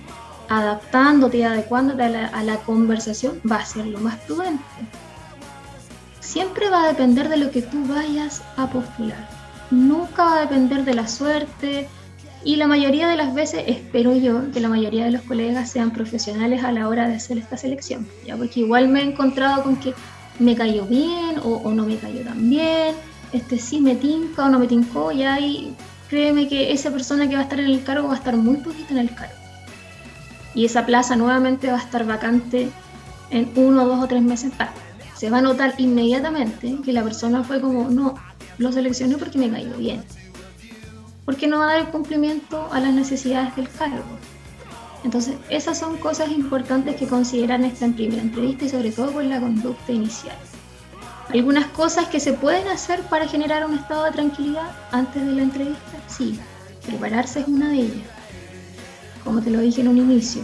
adaptándote 0.48 1.40
y 1.40 1.44
adecuándote 1.44 2.04
a 2.04 2.42
la, 2.42 2.58
conversación, 2.60 3.42
va 3.52 3.58
a 3.58 3.66
ser 3.66 3.86
lo 3.86 4.00
más 4.00 4.16
prudente. 4.20 4.64
Siempre 6.22 6.70
va 6.70 6.84
a 6.84 6.88
depender 6.88 7.28
de 7.28 7.36
lo 7.36 7.52
que 7.52 7.62
tú 7.64 7.86
vayas 7.86 8.44
a 8.56 8.70
postular. 8.70 9.28
Nunca 9.70 10.24
va 10.24 10.38
a 10.38 10.42
depender 10.44 10.86
de 10.86 10.94
la 10.94 11.06
suerte, 11.06 11.90
y 12.46 12.56
la 12.56 12.68
mayoría 12.68 13.10
de 13.10 13.18
las 13.18 13.34
veces 13.34 13.66
espero 13.68 14.16
yo 14.16 14.50
que 14.54 14.62
la 14.62 14.70
mayoría 14.70 15.04
de 15.04 15.12
los 15.12 15.24
colegas 15.24 15.70
sean 15.70 15.92
profesionales 15.92 16.64
a 16.64 16.72
la 16.72 16.88
hora 16.88 17.10
de 17.10 17.16
hacer 17.16 17.38
esta 17.40 17.58
selección, 17.58 18.08
ya 18.26 18.38
porque 18.38 18.62
igual 18.62 18.88
me 18.88 19.02
he 19.02 19.04
encontrado 19.04 19.64
con 19.64 19.76
que 19.76 19.94
me 20.40 20.56
cayó 20.56 20.86
bien 20.86 21.40
o, 21.44 21.56
o 21.58 21.74
no 21.74 21.86
me 21.86 21.98
cayó 21.98 22.22
tan 22.22 22.50
bien, 22.50 22.96
este 23.32 23.60
sí 23.60 23.80
me 23.80 23.96
tinca 23.96 24.46
o 24.46 24.50
no 24.50 24.60
me 24.60 24.68
tincó, 24.68 25.12
y 25.12 25.24
ahí 25.24 25.76
créeme 26.10 26.48
que 26.48 26.72
esa 26.72 26.92
persona 26.92 27.28
que 27.28 27.36
va 27.36 27.42
a 27.42 27.44
estar 27.44 27.60
en 27.60 27.68
el 27.68 27.84
cargo 27.84 28.08
va 28.08 28.14
a 28.14 28.18
estar 28.18 28.36
muy 28.38 28.58
poquito 28.58 28.92
en 28.92 29.00
el 29.00 29.14
cargo. 29.14 29.36
Y 30.54 30.66
esa 30.66 30.86
plaza 30.86 31.16
nuevamente 31.16 31.68
va 31.68 31.78
a 31.78 31.82
estar 31.82 32.06
vacante 32.06 32.70
en 33.30 33.52
uno, 33.56 33.86
dos 33.86 34.04
o 34.04 34.08
tres 34.08 34.22
meses. 34.22 34.52
se 35.16 35.30
va 35.30 35.40
a 35.40 35.42
notar 35.42 35.76
inmediatamente 35.78 36.78
que 36.84 36.94
la 36.94 37.04
persona 37.04 37.44
fue 37.44 37.62
como, 37.62 37.90
no, 37.90 38.16
lo 38.58 38.72
seleccioné 38.72 39.18
porque 39.18 39.38
me 39.38 39.50
cayó 39.50 39.78
bien. 39.78 40.04
Porque 41.26 41.48
no 41.48 41.60
va 41.60 41.66
a 41.66 41.68
dar 41.74 41.80
el 41.80 41.88
cumplimiento 41.88 42.70
a 42.72 42.80
las 42.80 42.94
necesidades 42.94 43.56
del 43.56 43.70
cargo. 43.70 44.04
Entonces, 45.04 45.36
esas 45.50 45.78
son 45.78 45.98
cosas 45.98 46.32
importantes 46.32 46.96
que 46.96 47.08
consideran 47.08 47.64
esta 47.64 47.88
primera 47.88 48.22
entrevista 48.22 48.66
y 48.66 48.70
sobre 48.70 48.92
todo 48.92 49.12
por 49.12 49.24
la 49.24 49.40
conducta 49.40 49.92
inicial. 49.92 50.36
Algunas 51.30 51.68
cosas 51.68 52.08
que 52.08 52.22
se 52.22 52.34
pueden 52.34 52.68
hacer 52.70 53.02
para 53.02 53.28
generar 53.28 53.66
un 53.66 53.74
estado 53.74 54.06
de 54.06 54.12
tranquilidad 54.12 54.72
antes 54.92 55.26
de 55.26 55.34
la 55.34 55.44
entrevista, 55.44 55.98
sí, 56.08 56.40
prepararse 56.86 57.42
es 57.42 57.48
una 57.48 57.70
de 57.70 57.80
ellas, 57.80 58.08
como 59.26 59.42
te 59.42 59.50
lo 59.50 59.60
dije 59.60 59.82
en 59.82 59.90
un 59.90 59.98
inicio. 59.98 60.42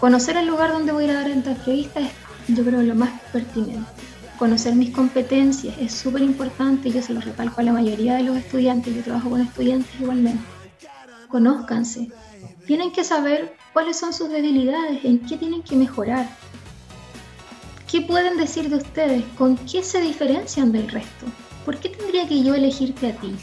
Conocer 0.00 0.36
el 0.38 0.46
lugar 0.46 0.72
donde 0.72 0.92
voy 0.92 1.04
a 1.04 1.06
ir 1.08 1.10
a 1.10 1.20
dar 1.20 1.28
esta 1.28 1.50
entrevista 1.50 2.00
es, 2.00 2.10
yo 2.48 2.64
creo, 2.64 2.82
lo 2.82 2.94
más 2.94 3.10
pertinente. 3.30 3.90
Conocer 4.38 4.74
mis 4.74 4.90
competencias 4.90 5.76
es 5.78 5.92
súper 5.92 6.22
importante, 6.22 6.90
yo 6.90 7.02
se 7.02 7.12
lo 7.12 7.20
recalco 7.20 7.60
a 7.60 7.64
la 7.64 7.72
mayoría 7.72 8.14
de 8.14 8.22
los 8.22 8.36
estudiantes, 8.36 8.94
yo 8.94 9.02
trabajo 9.02 9.28
con 9.28 9.42
estudiantes 9.42 9.90
igualmente. 10.00 10.42
Conózcanse, 11.28 12.10
tienen 12.66 12.90
que 12.90 13.04
saber 13.04 13.54
cuáles 13.74 13.98
son 13.98 14.14
sus 14.14 14.30
debilidades, 14.30 15.04
en 15.04 15.18
qué 15.26 15.36
tienen 15.36 15.62
que 15.62 15.76
mejorar, 15.76 16.26
¿Qué 17.90 18.02
pueden 18.02 18.36
decir 18.36 18.68
de 18.68 18.76
ustedes? 18.76 19.24
¿Con 19.38 19.56
qué 19.56 19.82
se 19.82 20.02
diferencian 20.02 20.72
del 20.72 20.90
resto? 20.90 21.24
¿Por 21.64 21.78
qué 21.78 21.88
tendría 21.88 22.28
que 22.28 22.42
yo 22.44 22.54
elegirte 22.54 23.06
a 23.06 23.16
ti? 23.16 23.34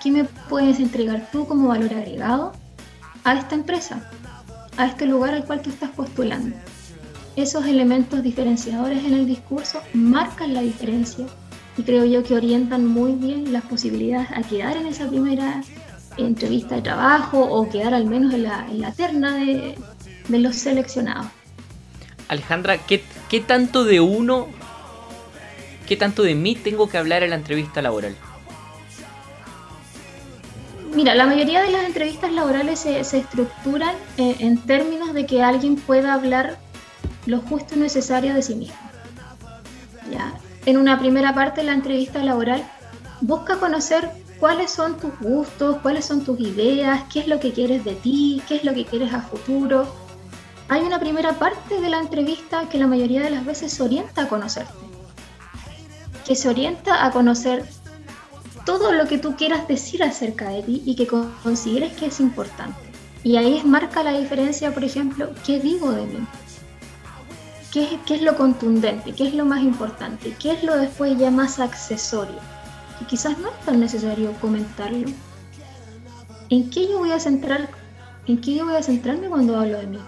¿Qué 0.00 0.12
me 0.12 0.22
puedes 0.48 0.78
entregar 0.78 1.28
tú 1.32 1.48
como 1.48 1.66
valor 1.66 1.92
agregado 1.92 2.52
a 3.24 3.34
esta 3.34 3.56
empresa? 3.56 4.08
A 4.76 4.86
este 4.86 5.04
lugar 5.06 5.34
al 5.34 5.44
cual 5.46 5.62
tú 5.62 5.70
estás 5.70 5.90
postulando. 5.90 6.54
Esos 7.34 7.66
elementos 7.66 8.22
diferenciadores 8.22 9.04
en 9.04 9.14
el 9.14 9.26
discurso 9.26 9.80
marcan 9.94 10.54
la 10.54 10.60
diferencia 10.60 11.26
y 11.76 11.82
creo 11.82 12.04
yo 12.04 12.22
que 12.22 12.36
orientan 12.36 12.86
muy 12.86 13.14
bien 13.14 13.52
las 13.52 13.64
posibilidades 13.64 14.30
a 14.30 14.42
quedar 14.42 14.76
en 14.76 14.86
esa 14.86 15.08
primera 15.08 15.60
entrevista 16.18 16.76
de 16.76 16.82
trabajo 16.82 17.40
o 17.40 17.68
quedar 17.68 17.94
al 17.94 18.06
menos 18.06 18.32
en 18.32 18.44
la, 18.44 18.92
terna 18.96 19.38
de 19.38 19.74
los 20.28 20.54
seleccionados. 20.54 21.26
Alejandra, 22.32 22.78
¿qué, 22.78 23.04
tanto 23.40 23.84
de 23.84 24.00
uno, 24.00 24.48
qué 25.86 25.98
tanto 25.98 26.22
de 26.22 26.34
mí 26.34 26.54
tengo 26.54 26.88
que 26.88 26.96
hablar 26.96 27.22
en 27.22 27.30
la 27.30 27.36
entrevista 27.36 27.82
laboral? 27.82 28.16
Mira, 30.94 31.14
la 31.14 31.26
mayoría 31.26 31.60
de 31.60 31.70
las 31.70 31.84
entrevistas 31.84 32.32
laborales 32.32 32.80
se, 32.80 33.00
estructuran 33.00 33.94
eh, 34.16 34.36
en 34.38 34.56
términos 34.56 35.12
de 35.12 35.26
que 35.26 35.42
alguien 35.42 35.76
pueda 35.76 36.14
hablar 36.14 36.58
lo 37.26 37.40
justo 37.40 37.74
y 37.74 37.78
necesario 37.78 38.32
de 38.32 38.42
sí 38.42 38.54
mismo. 38.54 38.76
¿Ya? 40.10 40.32
En 40.64 40.78
una 40.78 40.98
primera 40.98 41.34
parte, 41.34 41.62
la 41.62 41.74
entrevista 41.74 42.24
laboral 42.24 42.64
busca 43.20 43.56
conocer 43.56 44.08
cuáles 44.40 44.70
son 44.70 44.98
tus 44.98 45.18
gustos, 45.20 45.76
cuáles 45.82 46.06
son 46.06 46.24
tus 46.24 46.40
ideas, 46.40 47.02
qué 47.12 47.20
es 47.20 47.28
lo 47.28 47.40
que 47.40 47.52
quieres 47.52 47.84
de 47.84 47.94
ti, 47.94 48.42
qué 48.48 48.56
es 48.56 48.64
lo 48.64 48.72
que 48.72 48.86
quieres 48.86 49.12
a 49.12 49.20
futuro, 49.20 49.86
hay 50.72 50.84
una 50.84 50.98
primera 50.98 51.34
parte 51.34 51.82
de 51.82 51.90
la 51.90 51.98
entrevista 51.98 52.66
que 52.70 52.78
la 52.78 52.86
mayoría 52.86 53.20
de 53.20 53.28
las 53.28 53.44
veces 53.44 53.70
se 53.74 53.82
orienta 53.82 54.22
a 54.22 54.28
conocerte, 54.28 54.72
que 56.24 56.34
se 56.34 56.48
orienta 56.48 57.04
a 57.04 57.10
conocer 57.10 57.68
todo 58.64 58.92
lo 58.92 59.06
que 59.06 59.18
tú 59.18 59.36
quieras 59.36 59.68
decir 59.68 60.02
acerca 60.02 60.48
de 60.48 60.62
ti 60.62 60.82
y 60.86 60.96
que 60.96 61.06
consideres 61.06 61.92
que 61.92 62.06
es 62.06 62.20
importante. 62.20 62.78
Y 63.22 63.36
ahí 63.36 63.58
es 63.58 63.66
marca 63.66 64.02
la 64.02 64.18
diferencia, 64.18 64.72
por 64.72 64.82
ejemplo, 64.82 65.30
¿qué 65.44 65.60
digo 65.60 65.92
de 65.92 66.06
mí? 66.06 66.26
¿Qué, 67.70 67.98
¿Qué, 68.06 68.14
es 68.14 68.22
lo 68.22 68.34
contundente? 68.38 69.12
¿Qué 69.12 69.28
es 69.28 69.34
lo 69.34 69.44
más 69.44 69.62
importante? 69.62 70.34
¿Qué 70.40 70.52
es 70.52 70.64
lo 70.64 70.78
después 70.78 71.18
ya 71.18 71.30
más 71.30 71.60
accesorio? 71.60 72.38
Que 72.98 73.04
quizás 73.04 73.36
no 73.36 73.48
es 73.48 73.60
tan 73.66 73.78
necesario 73.78 74.32
comentarlo. 74.40 75.10
¿En 76.48 76.70
qué 76.70 76.88
yo 76.88 76.98
voy 76.98 77.12
a 77.12 77.20
centrar? 77.20 77.68
¿En 78.26 78.40
qué 78.40 78.54
yo 78.54 78.64
voy 78.64 78.76
a 78.76 78.82
centrarme 78.82 79.28
cuando 79.28 79.58
hablo 79.58 79.78
de 79.78 79.86
mí? 79.86 79.98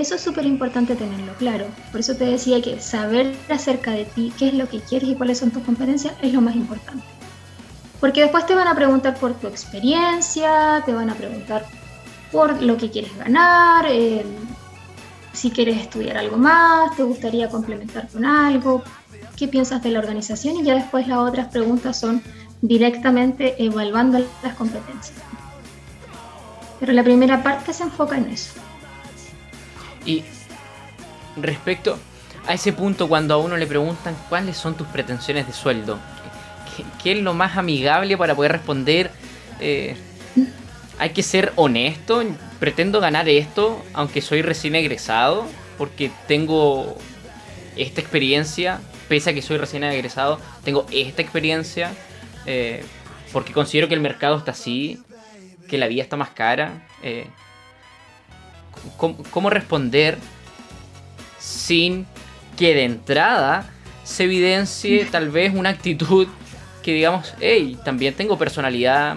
Eso 0.00 0.14
es 0.14 0.22
súper 0.22 0.46
importante 0.46 0.96
tenerlo 0.96 1.34
claro. 1.34 1.66
Por 1.90 2.00
eso 2.00 2.16
te 2.16 2.24
decía 2.24 2.62
que 2.62 2.80
saber 2.80 3.36
acerca 3.50 3.90
de 3.90 4.06
ti, 4.06 4.32
qué 4.38 4.48
es 4.48 4.54
lo 4.54 4.66
que 4.66 4.80
quieres 4.80 5.10
y 5.10 5.14
cuáles 5.14 5.36
son 5.38 5.50
tus 5.50 5.62
competencias, 5.62 6.14
es 6.22 6.32
lo 6.32 6.40
más 6.40 6.56
importante. 6.56 7.04
Porque 8.00 8.22
después 8.22 8.46
te 8.46 8.54
van 8.54 8.66
a 8.66 8.74
preguntar 8.74 9.18
por 9.18 9.34
tu 9.34 9.46
experiencia, 9.46 10.82
te 10.86 10.94
van 10.94 11.10
a 11.10 11.14
preguntar 11.14 11.66
por 12.32 12.62
lo 12.62 12.78
que 12.78 12.90
quieres 12.90 13.14
ganar, 13.18 13.84
eh, 13.90 14.24
si 15.34 15.50
quieres 15.50 15.76
estudiar 15.76 16.16
algo 16.16 16.38
más, 16.38 16.96
te 16.96 17.02
gustaría 17.02 17.50
complementar 17.50 18.08
con 18.08 18.24
algo, 18.24 18.82
qué 19.36 19.48
piensas 19.48 19.82
de 19.82 19.90
la 19.90 19.98
organización 19.98 20.56
y 20.56 20.62
ya 20.62 20.76
después 20.76 21.08
las 21.08 21.18
otras 21.18 21.48
preguntas 21.48 22.00
son 22.00 22.22
directamente 22.62 23.62
evaluando 23.62 24.18
las 24.42 24.54
competencias. 24.54 25.18
Pero 26.78 26.94
la 26.94 27.04
primera 27.04 27.42
parte 27.42 27.74
se 27.74 27.82
enfoca 27.82 28.16
en 28.16 28.30
eso. 28.30 28.52
Y 30.04 30.24
respecto 31.36 31.98
a 32.46 32.54
ese 32.54 32.72
punto, 32.72 33.08
cuando 33.08 33.34
a 33.34 33.36
uno 33.38 33.56
le 33.56 33.66
preguntan 33.66 34.16
cuáles 34.28 34.56
son 34.56 34.74
tus 34.74 34.86
pretensiones 34.88 35.46
de 35.46 35.52
sueldo, 35.52 35.98
¿qué, 37.02 37.12
es 37.12 37.18
lo 37.18 37.34
más 37.34 37.56
amigable 37.56 38.16
para 38.16 38.34
poder 38.34 38.52
responder? 38.52 39.10
Eh, 39.60 39.96
hay 40.98 41.10
que 41.10 41.22
ser 41.22 41.52
honesto, 41.56 42.22
pretendo 42.58 43.00
ganar 43.00 43.28
esto, 43.28 43.82
aunque 43.94 44.20
soy 44.20 44.42
recién 44.42 44.74
egresado, 44.74 45.46
porque 45.78 46.10
tengo 46.28 46.96
esta 47.76 48.00
experiencia, 48.00 48.80
pese 49.08 49.30
a 49.30 49.34
que 49.34 49.42
soy 49.42 49.56
recién 49.56 49.82
egresado, 49.84 50.38
tengo 50.64 50.86
esta 50.92 51.22
experiencia, 51.22 51.92
eh, 52.46 52.84
porque 53.32 53.52
considero 53.52 53.88
que 53.88 53.94
el 53.94 54.00
mercado 54.00 54.36
está 54.36 54.50
así, 54.50 55.02
que 55.68 55.78
la 55.78 55.86
vida 55.86 56.02
está 56.02 56.16
más 56.16 56.30
cara. 56.30 56.86
Eh, 57.02 57.26
cómo, 58.96 59.50
responder 59.50 60.18
sin 61.38 62.06
que 62.56 62.74
de 62.74 62.84
entrada 62.84 63.70
se 64.04 64.24
evidencie 64.24 65.04
tal 65.10 65.30
vez 65.30 65.54
una 65.54 65.70
actitud 65.70 66.28
que 66.82 66.94
digamos, 66.94 67.34
hey, 67.40 67.78
también 67.84 68.14
tengo 68.14 68.38
personalidad, 68.38 69.16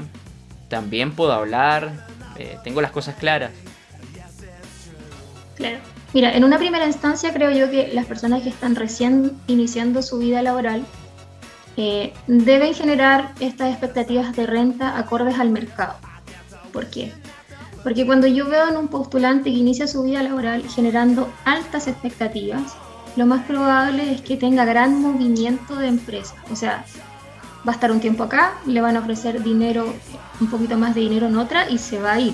también 0.67 1.13
puedo 1.13 1.31
hablar, 1.31 2.07
eh, 2.37 2.57
tengo 2.63 2.81
las 2.81 2.91
cosas 2.91 3.15
claras. 3.15 3.51
Claro. 5.55 5.77
Mira, 6.13 6.35
en 6.35 6.43
una 6.43 6.59
primera 6.59 6.85
instancia 6.85 7.33
creo 7.33 7.51
yo 7.51 7.71
que 7.71 7.89
las 7.93 8.05
personas 8.05 8.43
que 8.43 8.49
están 8.49 8.75
recién 8.75 9.31
iniciando 9.47 10.03
su 10.03 10.19
vida 10.19 10.41
laboral 10.41 10.85
eh, 11.75 12.13
deben 12.27 12.73
generar 12.75 13.33
estas 13.39 13.71
expectativas 13.71 14.35
de 14.35 14.45
renta 14.45 14.97
acordes 14.97 15.39
al 15.39 15.49
mercado. 15.49 15.95
¿Por 16.71 16.89
qué? 16.89 17.11
Porque 17.83 18.05
cuando 18.05 18.27
yo 18.27 18.47
veo 18.47 18.69
en 18.69 18.77
un 18.77 18.87
postulante 18.87 19.51
que 19.51 19.57
inicia 19.57 19.87
su 19.87 20.03
vida 20.03 20.23
laboral 20.23 20.63
generando 20.69 21.31
altas 21.43 21.87
expectativas, 21.87 22.75
lo 23.15 23.25
más 23.25 23.45
probable 23.45 24.11
es 24.11 24.21
que 24.21 24.37
tenga 24.37 24.65
gran 24.65 25.01
movimiento 25.01 25.75
de 25.75 25.87
empresa. 25.87 26.35
O 26.51 26.55
sea, 26.55 26.85
va 27.67 27.73
a 27.73 27.75
estar 27.75 27.91
un 27.91 27.99
tiempo 27.99 28.23
acá, 28.23 28.53
le 28.65 28.81
van 28.81 28.95
a 28.95 28.99
ofrecer 28.99 29.43
dinero, 29.43 29.93
un 30.39 30.49
poquito 30.49 30.77
más 30.77 30.95
de 30.95 31.01
dinero 31.01 31.27
en 31.27 31.37
otra 31.37 31.69
y 31.69 31.77
se 31.77 31.99
va 31.99 32.13
a 32.13 32.19
ir. 32.19 32.33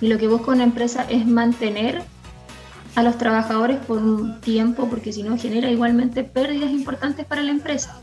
Y 0.00 0.08
lo 0.08 0.18
que 0.18 0.28
busca 0.28 0.50
una 0.50 0.64
empresa 0.64 1.06
es 1.08 1.26
mantener 1.26 2.02
a 2.94 3.02
los 3.02 3.18
trabajadores 3.18 3.78
por 3.78 3.98
un 3.98 4.40
tiempo, 4.40 4.88
porque 4.88 5.12
si 5.12 5.22
no 5.22 5.36
genera 5.36 5.70
igualmente 5.70 6.24
pérdidas 6.24 6.70
importantes 6.70 7.26
para 7.26 7.42
la 7.42 7.50
empresa. 7.50 8.00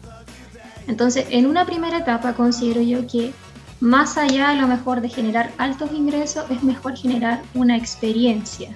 Entonces, 0.88 1.26
en 1.30 1.46
una 1.46 1.66
primera 1.66 2.00
etapa 2.00 2.34
considero 2.34 2.82
yo 2.82 3.08
que 3.08 3.34
más 3.82 4.18
allá 4.18 4.50
a 4.50 4.56
lo 4.56 4.68
mejor 4.68 5.02
de 5.02 5.10
generar 5.10 5.52
altos 5.58 5.92
ingresos, 5.92 6.50
es 6.50 6.64
mejor 6.64 6.96
generar 6.96 7.42
una 7.56 7.76
experiencia. 7.76 8.70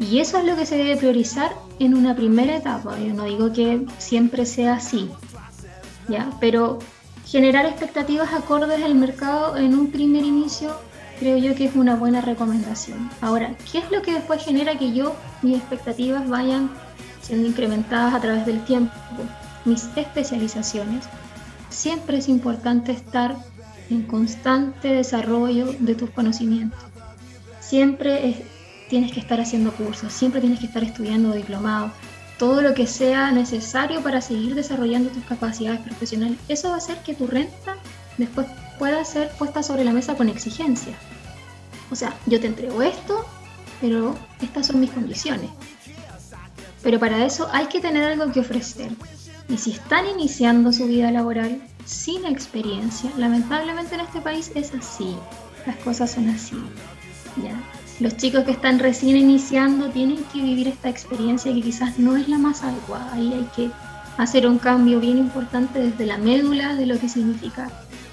Y 0.00 0.18
eso 0.18 0.38
es 0.38 0.44
lo 0.44 0.56
que 0.56 0.66
se 0.66 0.76
debe 0.76 0.96
priorizar 0.96 1.52
en 1.78 1.94
una 1.94 2.16
primera 2.16 2.56
etapa. 2.56 2.98
Yo 2.98 3.14
no 3.14 3.24
digo 3.24 3.52
que 3.52 3.86
siempre 3.98 4.46
sea 4.46 4.74
así, 4.74 5.10
¿ya? 6.08 6.30
Pero 6.40 6.78
generar 7.26 7.66
expectativas 7.66 8.32
acordes 8.32 8.82
al 8.82 8.94
mercado 8.94 9.56
en 9.56 9.78
un 9.78 9.90
primer 9.90 10.24
inicio 10.24 10.74
creo 11.20 11.36
yo 11.36 11.54
que 11.54 11.66
es 11.66 11.76
una 11.76 11.94
buena 11.94 12.20
recomendación. 12.20 13.10
Ahora, 13.20 13.54
¿qué 13.70 13.78
es 13.78 13.90
lo 13.90 14.02
que 14.02 14.14
después 14.14 14.44
genera 14.44 14.78
que 14.78 14.92
yo, 14.92 15.14
mis 15.42 15.58
expectativas 15.58 16.28
vayan 16.28 16.70
siendo 17.20 17.46
incrementadas 17.46 18.14
a 18.14 18.20
través 18.20 18.46
del 18.46 18.64
tiempo? 18.64 18.92
Mis 19.64 19.88
especializaciones. 19.96 21.04
Siempre 21.68 22.18
es 22.18 22.28
importante 22.28 22.92
estar 22.92 23.36
en 23.90 24.02
constante 24.02 24.88
desarrollo 24.88 25.74
de 25.78 25.94
tus 25.94 26.10
conocimientos. 26.10 26.78
Siempre 27.60 28.44
tienes 28.88 29.12
que 29.12 29.20
estar 29.20 29.40
haciendo 29.40 29.72
cursos, 29.72 30.12
siempre 30.12 30.40
tienes 30.40 30.60
que 30.60 30.66
estar 30.66 30.84
estudiando 30.84 31.32
diplomados, 31.32 31.92
todo 32.38 32.62
lo 32.62 32.74
que 32.74 32.86
sea 32.86 33.30
necesario 33.30 34.02
para 34.02 34.20
seguir 34.20 34.54
desarrollando 34.54 35.10
tus 35.10 35.24
capacidades 35.24 35.80
profesionales. 35.80 36.38
Eso 36.48 36.68
va 36.68 36.74
a 36.74 36.78
hacer 36.78 36.98
que 36.98 37.14
tu 37.14 37.26
renta 37.26 37.76
después 38.18 38.46
pueda 38.78 39.04
ser 39.04 39.30
puesta 39.38 39.62
sobre 39.62 39.84
la 39.84 39.92
mesa 39.92 40.16
con 40.16 40.28
exigencia. 40.28 40.94
O 41.90 41.96
sea, 41.96 42.14
yo 42.26 42.40
te 42.40 42.46
entrego 42.46 42.82
esto, 42.82 43.24
pero 43.80 44.16
estas 44.40 44.66
son 44.66 44.80
mis 44.80 44.90
condiciones. 44.90 45.50
Pero 46.82 46.98
para 46.98 47.24
eso 47.24 47.48
hay 47.52 47.66
que 47.66 47.80
tener 47.80 48.04
algo 48.04 48.32
que 48.32 48.40
ofrecer. 48.40 48.90
Y 49.48 49.58
si 49.58 49.72
están 49.72 50.06
iniciando 50.06 50.72
su 50.72 50.86
vida 50.86 51.10
laboral, 51.10 51.62
sin 51.84 52.24
experiencia. 52.24 53.10
Lamentablemente 53.16 53.94
en 53.94 54.00
este 54.02 54.20
país 54.20 54.50
es 54.54 54.72
así, 54.74 55.16
las 55.66 55.76
cosas 55.76 56.10
son 56.12 56.28
así. 56.28 56.56
Los 58.00 58.16
chicos 58.16 58.44
que 58.44 58.50
están 58.50 58.80
recién 58.80 59.16
iniciando 59.16 59.88
tienen 59.90 60.24
que 60.32 60.42
vivir 60.42 60.68
esta 60.68 60.88
experiencia 60.88 61.52
que 61.54 61.62
quizás 61.62 61.98
no 61.98 62.16
es 62.16 62.28
la 62.28 62.38
más 62.38 62.64
adecuada. 62.64 63.12
Ahí 63.14 63.32
hay 63.32 63.48
que 63.54 63.70
hacer 64.18 64.46
un 64.46 64.58
cambio 64.58 64.98
bien 64.98 65.16
importante 65.16 65.78
desde 65.78 66.06
la 66.06 66.18
médula 66.18 66.74
de 66.74 66.86
lo 66.86 66.98
que 66.98 67.08
significa 67.08 67.70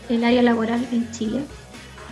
el 0.08 0.24
área 0.24 0.44
laboral 0.44 0.88
en 0.92 1.12
Chile. 1.12 1.42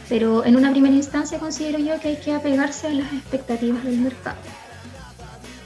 Pero 0.07 0.45
en 0.45 0.55
una 0.55 0.71
primera 0.71 0.95
instancia 0.95 1.37
considero 1.37 1.77
yo 1.77 1.99
que 1.99 2.07
hay 2.09 2.17
que 2.17 2.33
apegarse 2.33 2.87
a 2.87 2.93
las 2.93 3.13
expectativas 3.13 3.83
del 3.83 3.99
mercado. 3.99 4.37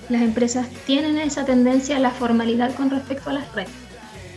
Las 0.10 0.22
empresas 0.22 0.68
tienen 0.86 1.18
esa 1.18 1.46
tendencia 1.46 1.96
a 1.96 2.00
la 2.00 2.12
formalidad 2.12 2.76
con 2.76 2.90
respecto 2.90 3.30
a 3.30 3.34
las 3.34 3.50
redes. 3.54 3.72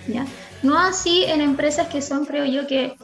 ¿ya? 0.07 0.25
No 0.63 0.79
así 0.79 1.25
en 1.25 1.41
empresas 1.41 1.89
que 1.89 2.03
son, 2.03 2.25
creo 2.25 2.45
yo, 2.45 2.67
que 2.67 2.97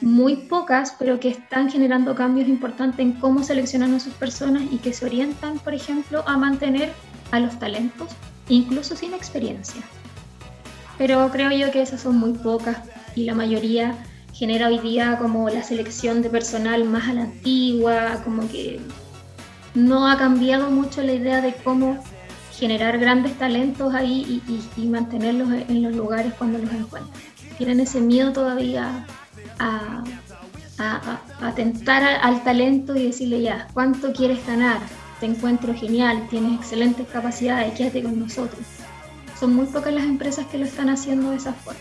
muy 0.00 0.36
pocas, 0.36 0.94
pero 0.98 1.20
que 1.20 1.28
están 1.28 1.70
generando 1.70 2.14
cambios 2.14 2.48
importantes 2.48 3.00
en 3.00 3.12
cómo 3.12 3.42
seleccionan 3.42 3.94
a 3.94 4.00
sus 4.00 4.12
personas 4.14 4.62
y 4.70 4.78
que 4.78 4.92
se 4.92 5.06
orientan, 5.06 5.58
por 5.60 5.74
ejemplo, 5.74 6.24
a 6.26 6.36
mantener 6.36 6.92
a 7.30 7.40
los 7.40 7.58
talentos, 7.58 8.08
incluso 8.48 8.96
sin 8.96 9.14
experiencia. 9.14 9.82
Pero 10.98 11.30
creo 11.30 11.50
yo 11.50 11.70
que 11.70 11.82
esas 11.82 12.00
son 12.00 12.18
muy 12.18 12.32
pocas 12.32 12.78
y 13.14 13.24
la 13.24 13.34
mayoría 13.34 13.96
genera 14.32 14.68
hoy 14.68 14.78
día 14.78 15.18
como 15.18 15.48
la 15.48 15.62
selección 15.62 16.20
de 16.22 16.30
personal 16.30 16.84
más 16.84 17.08
a 17.08 17.14
la 17.14 17.22
antigua, 17.22 18.20
como 18.24 18.48
que 18.48 18.80
no 19.74 20.08
ha 20.10 20.18
cambiado 20.18 20.70
mucho 20.70 21.02
la 21.02 21.12
idea 21.12 21.40
de 21.40 21.54
cómo 21.54 22.02
generar 22.58 22.98
grandes 22.98 23.38
talentos 23.38 23.94
ahí 23.94 24.42
y, 24.76 24.86
mantenerlos 24.86 25.48
en 25.68 25.82
los 25.82 25.94
lugares 25.94 26.32
cuando 26.34 26.58
los 26.58 26.70
encuentran. 26.70 27.22
Tienen 27.58 27.80
ese 27.80 28.00
miedo 28.00 28.32
todavía 28.32 29.06
a, 29.58 30.02
atentar 31.40 32.02
al 32.02 32.42
talento 32.42 32.96
y 32.96 33.04
decirle 33.04 33.42
ya, 33.42 33.68
¿cuánto 33.72 34.12
quieres 34.12 34.44
ganar? 34.46 34.78
Te 35.20 35.26
encuentro 35.26 35.72
genial, 35.74 36.26
tienes 36.28 36.58
excelentes 36.58 37.06
capacidades, 37.06 37.74
quédate 37.74 38.02
con 38.02 38.18
nosotros. 38.18 38.60
Son 39.38 39.54
muy 39.54 39.66
pocas 39.66 39.94
las 39.94 40.04
empresas 40.04 40.46
que 40.46 40.58
lo 40.58 40.64
están 40.64 40.88
haciendo 40.88 41.30
de 41.30 41.36
esa 41.36 41.52
forma. 41.52 41.78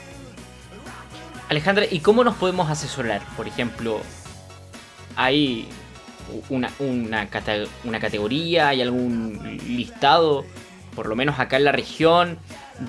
Alejandra, 1.50 1.86
¿y 1.90 2.00
cómo 2.00 2.24
nos 2.24 2.36
podemos 2.36 2.70
asesorar? 2.70 3.22
Por 3.36 3.48
ejemplo, 3.48 4.00
hay 5.16 5.68
una, 6.50 6.72
una, 6.80 7.28
una 7.84 8.00
categoría, 8.00 8.70
hay 8.70 8.82
algún 8.82 9.60
listado 9.68 10.46
por 10.96 11.08
lo 11.08 11.16
menos 11.16 11.40
acá 11.40 11.58
en 11.58 11.64
la 11.64 11.72
región, 11.72 12.38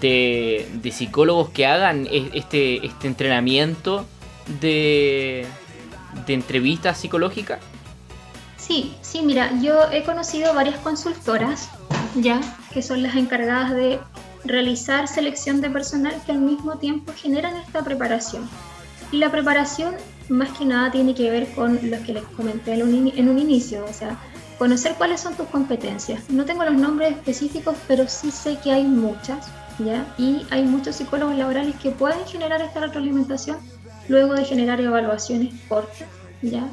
de, 0.00 0.92
psicólogos 0.92 1.50
que 1.50 1.66
hagan 1.66 2.08
este, 2.10 2.84
este 2.84 3.06
entrenamiento 3.06 4.06
de, 4.60 5.46
de 6.26 6.34
entrevistas 6.34 6.98
psicológicas? 6.98 7.60
Sí, 8.56 8.94
sí, 9.02 9.22
mira, 9.22 9.50
yo 9.60 9.90
he 9.90 10.02
conocido 10.04 10.54
varias 10.54 10.78
consultoras, 10.80 11.68
ya, 12.14 12.40
que 12.72 12.82
son 12.82 13.02
las 13.02 13.16
encargadas 13.16 13.72
de 13.72 13.98
realizar 14.44 15.08
selección 15.08 15.60
de 15.60 15.70
personal 15.70 16.14
que 16.24 16.32
al 16.32 16.38
mismo 16.38 16.78
tiempo 16.78 17.12
generan 17.14 17.56
esta 17.56 17.82
preparación. 17.82 18.48
Y 19.10 19.18
la 19.18 19.30
preparación 19.30 19.94
más 20.28 20.56
que 20.56 20.64
nada 20.64 20.90
tiene 20.90 21.14
que 21.14 21.30
ver 21.30 21.48
con 21.54 21.78
lo 21.90 22.02
que 22.02 22.12
les 22.12 22.24
comenté 22.24 22.74
en 22.74 22.82
un, 22.82 23.12
en 23.14 23.28
un 23.28 23.38
inicio, 23.38 23.84
o 23.84 23.92
sea, 23.92 24.18
conocer 24.58 24.94
cuáles 24.96 25.20
son 25.20 25.34
tus 25.34 25.46
competencias. 25.48 26.30
No 26.30 26.44
tengo 26.44 26.64
los 26.64 26.74
nombres 26.74 27.12
específicos, 27.12 27.76
pero 27.88 28.08
sí 28.08 28.30
sé 28.30 28.58
que 28.62 28.72
hay 28.72 28.84
muchas, 28.84 29.46
¿ya? 29.78 30.06
Y 30.18 30.46
hay 30.50 30.64
muchos 30.64 30.96
psicólogos 30.96 31.36
laborales 31.36 31.74
que 31.76 31.90
pueden 31.90 32.24
generar 32.26 32.60
esta 32.62 32.80
retroalimentación 32.80 33.56
luego 34.08 34.34
de 34.34 34.44
generar 34.44 34.80
evaluaciones 34.80 35.52
cortas, 35.68 36.08
¿ya? 36.42 36.68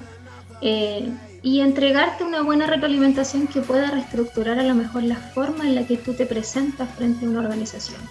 Eh, 0.61 1.09
y 1.41 1.61
entregarte 1.61 2.23
una 2.23 2.41
buena 2.41 2.67
retroalimentación 2.67 3.47
que 3.47 3.61
pueda 3.61 3.89
reestructurar 3.91 4.59
a 4.59 4.63
lo 4.63 4.75
mejor 4.75 5.03
la 5.03 5.15
forma 5.15 5.65
en 5.65 5.75
la 5.75 5.87
que 5.87 5.97
tú 5.97 6.13
te 6.13 6.25
presentas 6.25 6.89
frente 6.95 7.25
a 7.25 7.29
una 7.29 7.39
organización, 7.39 8.01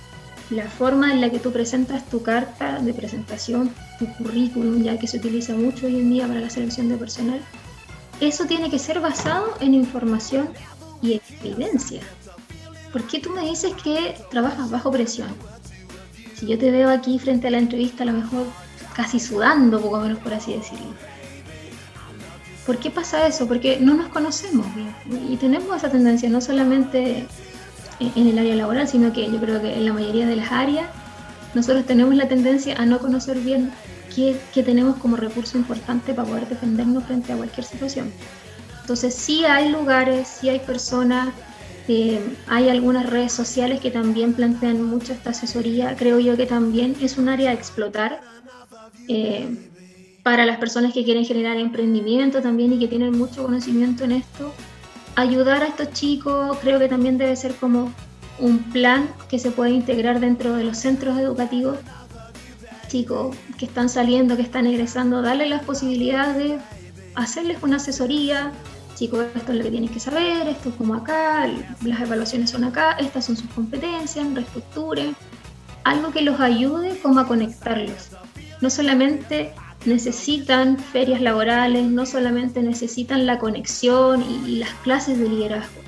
la 0.50 0.68
forma 0.68 1.12
en 1.12 1.20
la 1.20 1.30
que 1.30 1.38
tú 1.38 1.52
presentas 1.52 2.04
tu 2.06 2.22
carta 2.22 2.78
de 2.78 2.94
presentación, 2.94 3.70
tu 3.98 4.06
currículum, 4.14 4.82
ya 4.82 4.98
que 4.98 5.06
se 5.06 5.18
utiliza 5.18 5.54
mucho 5.54 5.87
hoy 5.87 5.96
en 5.96 6.11
día 6.11 6.26
para 6.26 6.40
la 6.40 6.50
selección 6.50 6.88
de 6.88 6.96
personal, 6.96 7.40
eso 8.20 8.46
tiene 8.46 8.70
que 8.70 8.78
ser 8.78 9.00
basado 9.00 9.54
en 9.61 9.74
información 9.74 10.48
y 11.02 11.20
evidencia. 11.42 12.00
¿Por 12.92 13.06
qué 13.06 13.20
tú 13.20 13.30
me 13.30 13.42
dices 13.42 13.72
que 13.84 14.16
trabajas 14.30 14.70
bajo 14.70 14.90
presión? 14.90 15.28
Si 16.34 16.46
yo 16.46 16.58
te 16.58 16.70
veo 16.70 16.88
aquí 16.88 17.18
frente 17.18 17.48
a 17.48 17.50
la 17.50 17.58
entrevista, 17.58 18.04
a 18.04 18.06
lo 18.06 18.12
mejor 18.12 18.46
casi 18.94 19.20
sudando, 19.20 19.80
poco 19.80 20.00
menos 20.00 20.18
por 20.18 20.32
así 20.32 20.54
decirlo. 20.54 20.94
¿Por 22.66 22.78
qué 22.78 22.90
pasa 22.90 23.26
eso? 23.26 23.46
Porque 23.46 23.78
no 23.80 23.94
nos 23.94 24.08
conocemos 24.08 24.66
bien. 24.74 24.94
Y 25.30 25.37
tenemos 25.37 25.76
esa 25.76 25.90
tendencia, 25.90 26.28
no 26.28 26.40
solamente 26.40 27.26
en 28.00 28.26
el 28.26 28.38
área 28.38 28.54
laboral, 28.54 28.87
sino 28.88 29.12
que 29.12 29.30
yo 29.30 29.38
creo 29.38 29.61
que 29.61 29.74
en 29.74 29.84
la 29.84 29.92
mayoría 29.92 30.26
de 30.26 30.37
las 30.37 30.52
áreas, 30.52 30.87
nosotros 31.54 31.87
tenemos 31.87 32.14
la 32.14 32.28
tendencia 32.28 32.76
a 32.76 32.87
no 32.87 32.98
conocer 32.98 33.38
bien 33.38 33.72
que, 34.52 34.62
tenemos 34.62 34.96
como 34.96 35.16
recurso 35.16 35.56
importante 35.56 36.12
para 36.12 36.28
poder 36.28 36.48
defendernos 36.48 37.04
frente 37.04 37.32
a 37.32 37.37
cualquier 37.37 37.64
situación. 37.64 38.12
Entonces 38.80 39.14
sí 39.14 39.44
hay 39.44 39.68
lugares, 39.68 40.26
sí 40.26 40.48
hay 40.48 40.58
personas, 40.58 41.28
eh, 41.87 42.20
hay 42.48 42.68
algunas 42.68 43.08
redes 43.08 43.32
sociales 43.32 43.80
que 43.80 43.90
también 43.90 44.34
plantean 44.34 44.82
mucho 44.82 45.12
esta 45.12 45.30
asesoría. 45.30 45.94
Creo 45.96 46.18
yo 46.18 46.37
que 46.37 46.46
también 46.46 46.96
es 47.00 47.16
un 47.18 47.28
área 47.28 47.50
a 47.50 47.52
explotar 47.52 48.20
eh, 49.06 49.48
para 50.22 50.44
las 50.44 50.58
personas 50.58 50.92
que 50.92 51.04
quieren 51.04 51.24
generar 51.24 51.56
emprendimiento 51.56 52.42
también 52.42 52.72
y 52.72 52.78
que 52.78 52.88
tienen 52.88 53.16
mucho 53.16 53.44
conocimiento 53.44 54.04
en 54.04 54.12
esto. 54.12 54.52
Ayudar 55.18 55.64
a 55.64 55.66
estos 55.66 55.92
chicos 55.94 56.59
creo 56.61 56.78
que 56.78 56.87
también 56.87 57.18
debe 57.18 57.35
ser 57.35 57.52
como 57.57 57.92
un 58.38 58.61
plan 58.70 59.11
que 59.28 59.40
se 59.40 59.50
puede 59.50 59.70
integrar 59.70 60.20
dentro 60.20 60.54
de 60.54 60.62
los 60.62 60.78
centros 60.78 61.18
educativos 61.18 61.76
chicos 62.87 63.35
que 63.59 63.64
están 63.64 63.88
saliendo, 63.88 64.37
que 64.37 64.42
están 64.42 64.68
egresando, 64.68 65.20
darles 65.20 65.50
las 65.50 65.64
posibilidades 65.64 66.37
de 66.37 66.59
hacerles 67.16 67.61
una 67.64 67.78
asesoría. 67.78 68.52
Chicos, 68.94 69.26
esto 69.35 69.50
es 69.50 69.59
lo 69.59 69.64
que 69.64 69.72
tienes 69.72 69.90
que 69.90 69.98
saber, 69.98 70.46
esto 70.46 70.68
es 70.68 70.76
como 70.76 70.94
acá, 70.94 71.50
las 71.83 72.00
evaluaciones 72.00 72.50
son 72.50 72.62
acá, 72.62 72.92
estas 72.92 73.24
son 73.24 73.37
sus 73.37 73.50
competencias, 73.50 74.24
reestructuren. 74.33 75.16
Algo 75.83 76.12
que 76.12 76.22
los 76.22 76.38
ayude 76.38 76.96
como 77.00 77.18
a 77.18 77.26
conectarlos. 77.26 78.11
No 78.61 78.70
solamente 78.70 79.52
necesitan 79.84 80.78
ferias 80.78 81.20
laborales, 81.20 81.86
no 81.86 82.06
solamente 82.06 82.62
necesitan 82.62 83.26
la 83.26 83.38
conexión 83.38 84.22
y, 84.22 84.56
las 84.56 84.70
clases 84.82 85.18
de 85.18 85.28
liderazgo. 85.28 85.80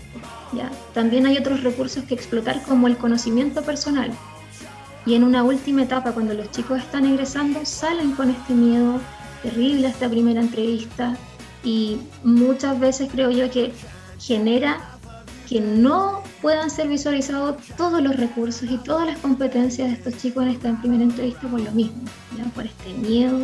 ¿ya? 0.52 0.70
También 0.94 1.26
hay 1.26 1.36
otros 1.38 1.62
recursos 1.62 2.04
que 2.04 2.14
explotar 2.14 2.62
como 2.62 2.86
el 2.86 2.96
conocimiento 2.96 3.62
personal. 3.62 4.10
Y 5.06 5.14
en 5.14 5.24
una 5.24 5.42
última 5.42 5.82
etapa, 5.82 6.12
cuando 6.12 6.34
los 6.34 6.50
chicos 6.50 6.78
están 6.78 7.04
ingresando, 7.04 7.64
salen 7.64 8.12
con 8.12 8.30
este 8.30 8.52
miedo 8.52 9.00
terrible 9.42 9.86
a 9.86 9.90
esta 9.90 10.08
primera 10.08 10.40
entrevista 10.40 11.16
y 11.64 11.98
muchas 12.22 12.78
veces 12.78 13.08
creo 13.10 13.30
yo 13.30 13.50
que 13.50 13.72
genera 14.18 14.78
que 15.48 15.60
no 15.60 16.22
puedan 16.42 16.70
ser 16.70 16.88
visualizados 16.88 17.56
todos 17.76 18.02
los 18.02 18.16
recursos 18.16 18.70
y 18.70 18.76
todas 18.78 19.06
las 19.06 19.18
competencias 19.18 19.88
de 19.88 19.94
estos 19.94 20.16
chicos 20.18 20.44
en 20.44 20.50
esta 20.50 20.78
primera 20.80 21.02
entrevista 21.02 21.48
por 21.48 21.60
lo 21.60 21.72
mismo, 21.72 22.02
por 22.54 22.66
este 22.66 22.92
miedo 22.94 23.38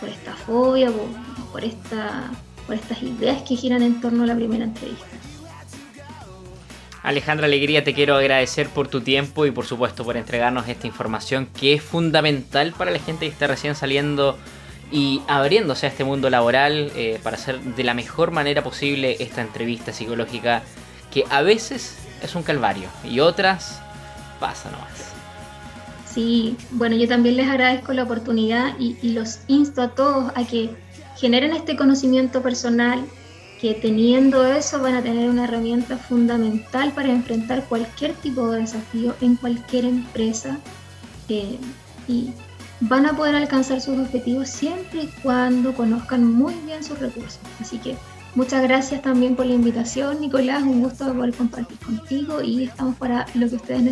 por 0.00 0.08
esta 0.08 0.34
fobia, 0.34 0.90
por, 1.52 1.64
esta, 1.64 2.30
por 2.66 2.74
estas 2.74 3.02
ideas 3.02 3.42
que 3.42 3.54
giran 3.54 3.82
en 3.82 4.00
torno 4.00 4.24
a 4.24 4.26
la 4.26 4.34
primera 4.34 4.64
entrevista. 4.64 5.06
Alejandra 7.02 7.46
Alegría, 7.46 7.82
te 7.82 7.94
quiero 7.94 8.16
agradecer 8.16 8.68
por 8.68 8.88
tu 8.88 9.00
tiempo 9.00 9.46
y 9.46 9.50
por 9.50 9.64
supuesto 9.64 10.04
por 10.04 10.16
entregarnos 10.16 10.68
esta 10.68 10.86
información 10.86 11.46
que 11.58 11.74
es 11.74 11.82
fundamental 11.82 12.74
para 12.76 12.90
la 12.90 12.98
gente 12.98 13.26
que 13.26 13.32
está 13.32 13.46
recién 13.46 13.74
saliendo 13.74 14.38
y 14.92 15.22
abriéndose 15.26 15.86
a 15.86 15.88
este 15.88 16.04
mundo 16.04 16.28
laboral 16.28 16.92
eh, 16.96 17.18
para 17.22 17.36
hacer 17.36 17.60
de 17.60 17.84
la 17.84 17.94
mejor 17.94 18.32
manera 18.32 18.62
posible 18.62 19.16
esta 19.20 19.40
entrevista 19.40 19.92
psicológica 19.92 20.62
que 21.10 21.24
a 21.30 21.42
veces 21.42 21.96
es 22.22 22.34
un 22.34 22.42
calvario 22.42 22.88
y 23.04 23.20
otras 23.20 23.80
pasa 24.38 24.70
nomás. 24.70 25.09
Sí, 26.12 26.56
bueno, 26.72 26.96
yo 26.96 27.06
también 27.06 27.36
les 27.36 27.48
agradezco 27.48 27.92
la 27.92 28.02
oportunidad 28.02 28.76
y, 28.78 29.12
los 29.12 29.40
insto 29.46 29.82
a 29.82 29.94
todos 29.94 30.32
a 30.34 30.44
que 30.44 30.70
generen 31.16 31.52
este 31.52 31.76
conocimiento 31.76 32.42
personal, 32.42 33.04
que 33.60 33.74
teniendo 33.74 34.44
eso 34.46 34.80
van 34.80 34.94
a 34.94 35.02
tener 35.02 35.28
una 35.28 35.44
herramienta 35.44 35.96
fundamental 35.98 36.92
para 36.92 37.10
enfrentar 37.10 37.64
cualquier 37.68 38.14
tipo 38.14 38.50
de 38.50 38.60
desafío 38.60 39.14
en 39.20 39.36
cualquier 39.36 39.84
empresa 39.84 40.58
eh, 41.28 41.58
y 42.08 42.32
van 42.80 43.06
a 43.06 43.14
poder 43.14 43.36
alcanzar 43.36 43.80
sus 43.80 43.98
objetivos 43.98 44.48
siempre 44.48 45.04
y 45.04 45.06
cuando 45.22 45.74
conozcan 45.74 46.24
muy 46.24 46.54
bien 46.66 46.82
sus 46.82 46.98
recursos. 46.98 47.38
Así 47.60 47.78
que 47.78 47.96
muchas 48.34 48.62
gracias 48.62 49.02
también 49.02 49.36
por 49.36 49.46
la 49.46 49.54
invitación, 49.54 50.20
Nicolás, 50.20 50.62
un 50.62 50.82
gusto 50.82 51.12
poder 51.12 51.34
compartir 51.34 51.78
contigo 51.78 52.42
y 52.42 52.64
estamos 52.64 52.96
para 52.96 53.26
lo 53.34 53.48
que 53.48 53.56
ustedes 53.56 53.82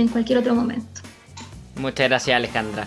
en 0.00 0.08
cualquier 0.08 0.38
otro 0.38 0.54
momento. 0.54 1.02
Muchas 1.76 2.08
gracias 2.08 2.36
Alejandra. 2.36 2.86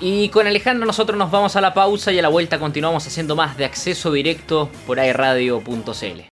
Y 0.00 0.28
con 0.28 0.46
Alejandro 0.46 0.86
nosotros 0.86 1.18
nos 1.18 1.30
vamos 1.30 1.56
a 1.56 1.60
la 1.60 1.74
pausa 1.74 2.12
y 2.12 2.18
a 2.18 2.22
la 2.22 2.28
vuelta 2.28 2.58
continuamos 2.58 3.06
haciendo 3.06 3.34
más 3.34 3.56
de 3.56 3.64
acceso 3.64 4.12
directo 4.12 4.70
por 4.86 5.00
airradio.cl. 5.00 6.37